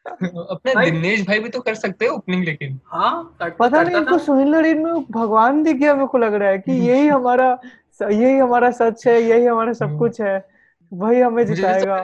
अपने 0.08 0.90
दिनेश 0.90 1.26
भाई 1.26 1.38
भी 1.38 1.48
तो 1.48 1.60
कर 1.60 1.74
सकते 1.74 2.04
हैं 2.04 2.12
ओपनिंग 2.12 2.44
लेकिन। 2.44 2.80
हाँ 2.86 3.36
कर- 3.40 3.52
पता 3.58 3.82
नहीं 3.82 3.96
इनको 3.96 4.18
सुनील 4.18 4.48
नरेन 4.48 4.78
में 4.78 5.04
भगवान 5.10 5.62
दिख 5.62 5.76
गया 5.76 5.94
मेरे 5.94 6.06
को 6.06 6.18
लग 6.18 6.34
रहा 6.34 6.48
है 6.48 6.58
कि 6.58 6.72
यही 6.88 7.06
हमारा 7.08 7.58
यही 8.02 8.38
हमारा 8.38 8.70
सच 8.70 9.06
है 9.06 9.22
यही 9.22 9.46
हमारा 9.46 9.72
सब 9.72 9.98
कुछ 9.98 10.20
है। 10.20 10.48
वही 10.92 11.20
हमें 11.20 11.46
तो 11.46 11.54
जिताएगा। 11.54 12.02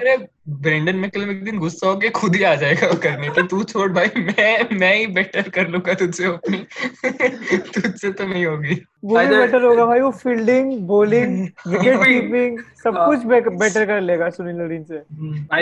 ब्रेंडन 0.49 0.97
मैकलम 0.97 1.31
एक 1.31 1.45
दिन 1.45 1.59
गुस्सा 1.59 1.87
होके 1.87 2.09
खुद 2.09 2.37
ही 2.37 2.43
आ 2.43 2.55
जाएगा 2.55 2.87
वो 2.87 2.95
करने 2.95 3.29
के 3.29 3.43
तू 3.43 3.65
छोड़ 3.65 3.93
भाई 3.93 4.07
मैं 4.17 4.79
मैं 4.79 4.97
ही 4.97 5.07
बेटर 5.07 5.49
कर 5.49 5.69
लूँगा 5.69 5.95
तुझसे 5.95 6.27
ओपनिंग 6.27 6.65
तुझसे 7.75 8.13
तो 8.13 8.27
नहीं 8.27 8.47
होगी। 8.47 8.83
वो 9.05 9.19
भी 9.19 9.27
बेटर 9.27 9.63
होगा 9.63 9.85
भाई 9.87 10.01
वो 10.01 10.11
फील्डिंग 10.11 10.81
बॉलिंग 10.81 11.49
विकेट 11.67 11.97
कीपिंग 11.97 12.59
सब 12.85 12.99
हाँ। 12.99 13.07
कुछ 13.07 13.19
बेटर 13.25 13.87
कर 13.87 14.01
लेगा 14.01 14.31
सुनील 14.31 14.57
नरीन 14.57 14.85
से। 14.85 15.03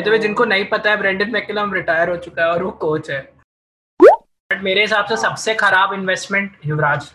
द 0.02 0.08
वे 0.08 0.18
जिनको 0.18 0.44
नहीं 0.44 0.64
पता 0.64 0.90
है 0.90 0.96
ब्रेंडन 0.96 1.30
मैकलम 1.30 1.74
रिटायर 1.74 2.10
हो 2.10 2.16
चुका 2.16 2.42
है 2.42 2.48
और 2.50 2.62
वो 2.62 2.70
कोच 2.70 3.10
है। 3.10 3.20
बट 4.02 4.62
मेरे 4.62 4.80
हिसाब 4.80 5.04
से 5.04 5.16
सबसे 5.16 5.54
खराब 5.54 5.92
इन्वेस्टमेंट 5.92 6.56
युवराज। 6.66 7.12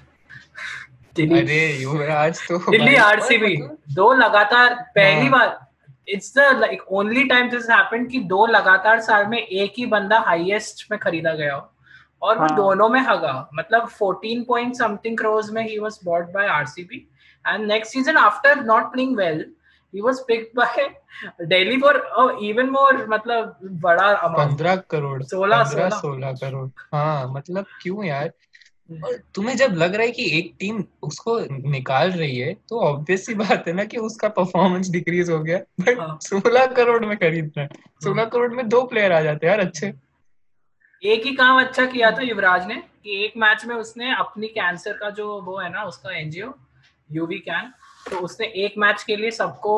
दिल्ली 1.16 1.40
अरे 1.40 1.78
युवराज 1.78 2.48
तो 2.48 2.58
दिल्ली 2.72 2.86
भाई- 2.86 3.00
आरसीबी 3.00 3.56
दो 3.94 4.14
लगातार 4.14 4.74
पहली 4.74 5.22
हाँ। 5.22 5.30
बार 5.30 5.61
it's 6.12 6.36
the 6.38 6.39
like 6.39 6.82
only 6.91 7.24
time 7.24 7.50
this 7.50 7.69
happened 7.69 8.12
कि 8.12 8.19
दो 8.19 8.45
लगातार 8.45 9.02
साल 9.02 9.26
में 9.28 9.38
एक 9.38 9.74
ही 9.78 9.86
बंदा 9.86 10.19
हाईएस्ट 10.19 10.91
में 10.91 11.00
खरीदा 11.00 11.34
गया 11.34 11.56
हो। 11.56 11.71
और 12.21 12.36
वो 12.36 12.45
हाँ। 12.45 12.56
दोनों 12.56 12.89
में 12.89 13.00
हगा 13.00 13.50
मतलब 13.54 13.89
14 13.89 14.43
पॉइंट 14.47 14.76
समथिंग 14.76 15.17
क्रोर्स 15.17 15.52
में 15.52 15.69
ही 15.69 15.80
was 15.80 16.00
bought 16.06 16.32
by 16.32 16.47
RCB 16.47 17.10
and 17.47 17.65
next 17.67 17.93
season 17.93 18.17
after 18.17 18.63
not 18.63 18.84
playing 18.84 19.17
well 19.17 19.52
he 19.95 20.02
was 20.02 20.19
picked 20.19 20.58
by 20.58 20.95
Delhi 21.45 21.78
for 21.78 21.97
even 22.41 22.69
more 22.69 23.06
मतलब 23.10 23.58
बड़ा 23.63 24.08
अमाउंट 24.08 24.50
पंद्रह 24.50 24.76
करोड़ 24.76 25.24
सोलह- 25.24 25.65
पंद्रह 25.65 25.89
सोलह। 25.89 26.34
सोलह 26.34 26.50
करोड़। 26.50 26.69
हाँ 26.95 27.34
मतलब 27.34 27.65
क्यों 27.82 28.04
यार? 28.04 28.32
और 28.89 29.13
तुम्हें 29.36 29.56
जब 29.58 29.74
लग 29.74 29.94
रहा 29.96 30.06
है 30.06 30.12
कि 30.12 30.26
एक 30.38 30.54
टीम 30.60 30.84
उसको 31.04 31.39
निकाल 31.70 32.12
रही 32.12 32.38
है 32.38 32.54
तो 32.70 32.80
ऑब्वियस 32.80 33.26
सी 33.26 33.34
बात 33.34 33.67
है 33.67 33.74
ना 33.74 33.84
कि 33.84 33.98
उसका 33.98 34.28
परफॉर्मेंस 34.30 34.89
डिक्रीज 34.89 35.30
हो 35.30 35.39
गया। 35.39 35.58
बट 35.82 36.00
हाँ। 36.00 36.17
सोलह 36.22 36.65
करोड़ 36.65 37.06
में 37.06 37.17
खरीद 37.17 37.52
रहा 37.58 37.62
है। 37.62 37.70
सोलह 38.04 38.26
करोड़ 38.26 38.52
में 38.54 38.67
दो 38.70 38.82
प्लेयर 38.84 39.12
आ 39.12 39.22
जाते 39.22 39.48
हैं 39.48 39.54
यार 39.54 39.65
अच्छे। 39.65 39.94
एक 41.04 41.26
ही 41.26 41.34
काम 41.36 41.60
अच्छा 41.62 41.86
किया 41.86 42.12
था 42.12 42.22
युवराज 42.22 42.67
ने 42.67 42.76
कि 42.76 43.24
एक 43.26 43.34
मैच 43.38 43.65
में 43.65 43.76
उसने 43.76 44.13
अपनी 44.15 44.48
कैंसर 44.48 44.94
का 44.94 45.10
जो 45.10 45.41
वो 45.41 45.58
है 45.60 45.70
ना 45.70 45.84
उसका 45.84 46.17
एनजीओ 46.17 46.52
यूवी 47.12 47.38
कैन 47.39 47.72
तो 48.10 48.20
उसने 48.20 48.48
एक 48.65 48.74
मैच 48.78 49.04
के 49.04 49.15
लिए 49.15 49.32
सबको 49.32 49.74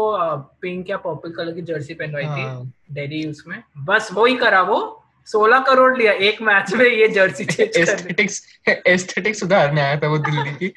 पिंक 0.61 0.89
या 0.89 0.97
पर्पल 0.97 1.31
कलर 1.31 1.53
की 1.53 1.61
जर्सी 1.61 1.93
पहनवाई 1.93 2.23
थी। 2.23 2.41
हाँ। 2.41 2.71
दिल्ली 2.91 3.25
उसमें। 3.27 3.63
बस 3.77 4.09
वो 4.13 4.25
ही 4.25 4.35
करा 4.35 4.61
वो। 4.61 5.02
16 5.27 5.63
करोड़ 5.67 5.97
लिया 5.97 6.11
एक 6.27 6.41
मैच 6.41 6.73
में 6.73 6.85
ये 6.85 7.07
जर्सी 7.09 7.45
चेंज 7.45 7.77
एस्थेटिक्स 7.77 8.41
एस्थेटिक्स 8.87 9.39
सुधारने 9.39 9.81
आया 9.81 9.99
था 9.99 10.07
वो 10.07 10.17
दिल्ली 10.19 10.51
की। 10.53 10.73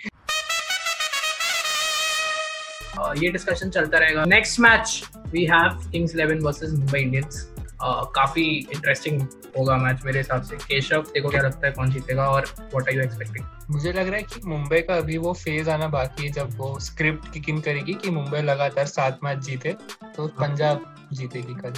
ये 3.22 3.30
डिस्कशन 3.30 3.70
चलता 3.70 3.98
रहेगा। 3.98 4.24
Next 4.24 4.61
match 4.61 5.02
we 5.32 5.44
have 5.46 5.90
Kings 5.92 6.14
Eleven 6.14 6.40
versus 6.44 6.70
Mumbai 6.72 7.00
Indians 7.00 7.46
काफ़ी 7.82 8.44
इंटरेस्टिंग 8.72 9.20
होगा 9.59 9.76
मैच 9.76 10.00
मेरे 10.04 10.18
हिसाब 10.18 10.42
से। 10.42 10.56
केशव 10.56 11.02
देखो 11.14 11.28
क्या 11.28 11.42
लगता 11.42 11.66
है 11.66 11.72
कौन 11.72 11.90
जीतेगा 11.90 12.28
और 12.30 12.46
व्हाट 12.59 12.88
आर 12.88 12.94
यू 12.94 13.02
एक्सपेक्टिंग 13.02 13.44
मुझे 13.70 13.92
लग 13.92 14.09
रहा 14.09 14.16
है 14.16 14.22
कि 14.22 14.40
मुंबई 14.48 14.80
का 14.80 14.96
अभी 14.96 15.18
वो 15.18 15.32
फ़ेज़ 15.35 15.70
आना 15.70 15.88
बाकी 15.88 16.24
है 16.24 16.32
जब 16.32 16.56
वो 16.59 16.78
स्क्रिप्ट 16.80 17.32
किक 17.32 17.48
इन 17.48 17.61
करेगी 17.61 17.94
कि 17.94 18.11
मुंबई 18.11 18.40
लगातार 18.42 18.87
सात 18.87 19.18
मैच 19.24 19.38
जीते 19.46 19.76
तो 20.16 20.26
पंजाब 20.40 20.92
जीतेगी 21.12 21.54
कल। 21.54 21.72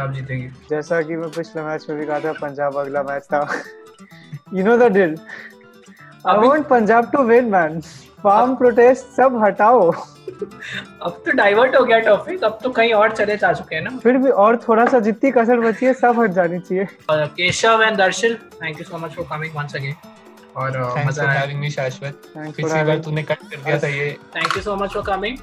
आप 0.00 0.12
जीतेगी। 0.12 0.48
जैसा 0.70 1.00
कि 1.02 1.16
मैं 1.16 1.30
पिछले 1.30 1.62
मैच 1.62 1.86
में 1.88 1.98
भी 1.98 2.06
कहा 2.06 2.20
था 2.20 2.32
पंजाब 2.40 2.76
अगला 2.78 3.02
मैच 3.04 3.22
था। 3.24 3.46
You 4.54 4.64
know 4.64 4.76
the 4.78 4.92
drill 4.92 5.16
I 6.26 6.36
want 6.38 6.66
Punjab 6.68 7.10
to 7.10 7.22
win 7.24 7.50
man 7.50 7.80
farm 8.22 8.54
protest 8.56 9.06
सब 9.16 9.40
हटाओ। 9.42 9.90
अब 9.90 11.22
तो 11.26 11.32
डाइवर्ट 11.36 11.76
हो 11.76 11.84
गया 11.84 11.98
टॉपिक 12.06 12.44
अब 12.44 12.58
तो 12.62 12.70
कहीं 12.70 12.92
और 12.92 13.12
चले 13.16 13.36
जा 13.36 13.52
चुके 13.52 13.74
हैं 13.76 13.82
ना। 13.82 13.90
फिर 14.02 14.16
भी 14.18 14.30
और 14.44 14.56
थोड़ा 14.68 14.84
सा 14.86 14.98
जितनी 15.00 15.30
कसर 15.30 15.60
बची 15.60 15.86
है 15.86 15.92
सब 15.94 16.20
हट 16.20 16.30
जानी 16.32 16.58
चाहिए। 16.60 16.86
Keshav 17.10 17.82
and 17.82 17.96
Darshan 17.98 18.34
thank 18.62 18.78
you 18.80 18.84
so 18.84 18.98
much 18.98 19.14
for 19.14 19.26
coming 19.30 19.56
once 19.56 19.76
again 19.76 19.94
और 20.56 20.78
मज़ा 21.06 21.24
आया। 21.24 21.40
हैविंग 21.40 21.60
मी 21.60 21.70
शाश्वत 21.70 22.22
पिछली 22.36 22.82
बार 22.82 22.98
तूने 23.00 23.22
कट 23.22 23.38
कर 23.40 23.56
दिया 23.56 23.78
था 23.78 23.88
ये। 23.88 24.10
Thank 24.36 24.56
you 24.56 24.62
so 24.62 24.76
much 24.76 24.92
for 24.94 25.02
coming 25.06 25.38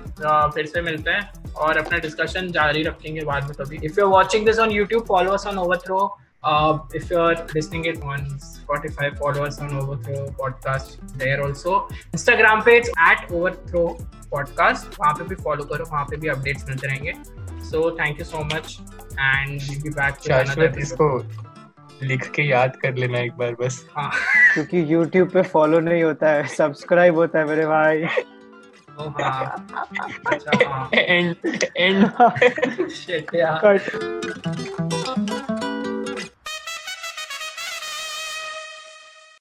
फिर 0.55 0.65
से 0.65 0.81
मिलते 0.81 1.11
हैं। 1.11 1.44
और 1.57 1.77
अपना 1.77 1.97
डिस्कशन 1.97 2.51
जारी 2.51 2.83
रखेंगे 2.83 3.21
बाद 3.21 3.43
में 3.43 3.53
कभी। 3.59 3.79
If 3.85 3.99
you 3.99 4.05
are 4.05 4.11
watching 4.11 4.45
this 4.45 4.59
on 4.59 4.71
YouTube 4.71 5.05
follow 5.07 5.37
on 5.47 5.57
overthrow 5.85 6.17
if 6.95 7.13
you 7.13 7.19
are 7.19 7.45
listening 7.55 7.87
it 7.87 8.01
on 8.03 8.27
Spotify 8.39 9.09
follow 9.19 9.45
on 9.63 9.77
overthrow 10.03 10.25
podcast 10.39 11.01
there 11.17 11.39
also 11.41 11.87
Instagram 11.93 12.61
पे 12.61 12.77
इट्स 12.77 12.89
एट 12.89 13.27
पे 15.17 15.23
भी 15.23 15.35
फॉलो 15.35 15.63
करो 15.63 15.85
वहाँ 15.91 16.03
पे 16.05 16.17
भी 16.17 16.27
अपडेट्स 16.27 16.67
मिलते 16.69 16.87
रहेंगे। 16.87 17.13
So 17.63 17.89
thank 17.99 18.19
you 18.19 18.25
so 18.25 18.43
much 18.45 18.77
and 19.13 19.61
we 19.61 19.81
be 19.83 19.89
back 19.89 20.15
to 20.27 20.33
another 20.33 20.79
इसको 20.79 21.17
लिख 22.03 22.29
के 22.31 22.43
याद 22.43 22.75
कर 22.75 22.95
लेना 22.95 23.19
एक 23.19 23.31
बार 23.37 23.55
बस। 23.59 23.85
हाँ। 23.97 24.11
क्योंकि 24.53 24.83
YouTube 24.85 25.33
पे 25.33 25.41
फॉलो 25.41 25.79
नहीं 25.79 26.03
होता 26.03 26.29
है 26.29 26.47
सब्सक्राइब 26.47 27.15
होता 27.15 27.39
है 27.39 27.45
मेरे 27.47 27.65
भाई। 27.65 28.05
ओ 28.99 29.07
हाँ 29.09 29.45
अच्छा 30.31 30.57
हाँ 30.65 30.89
एंड 30.93 31.35
एंड 31.77 32.05
shit 32.99 33.35
यार 33.35 33.59
कट 33.63 34.83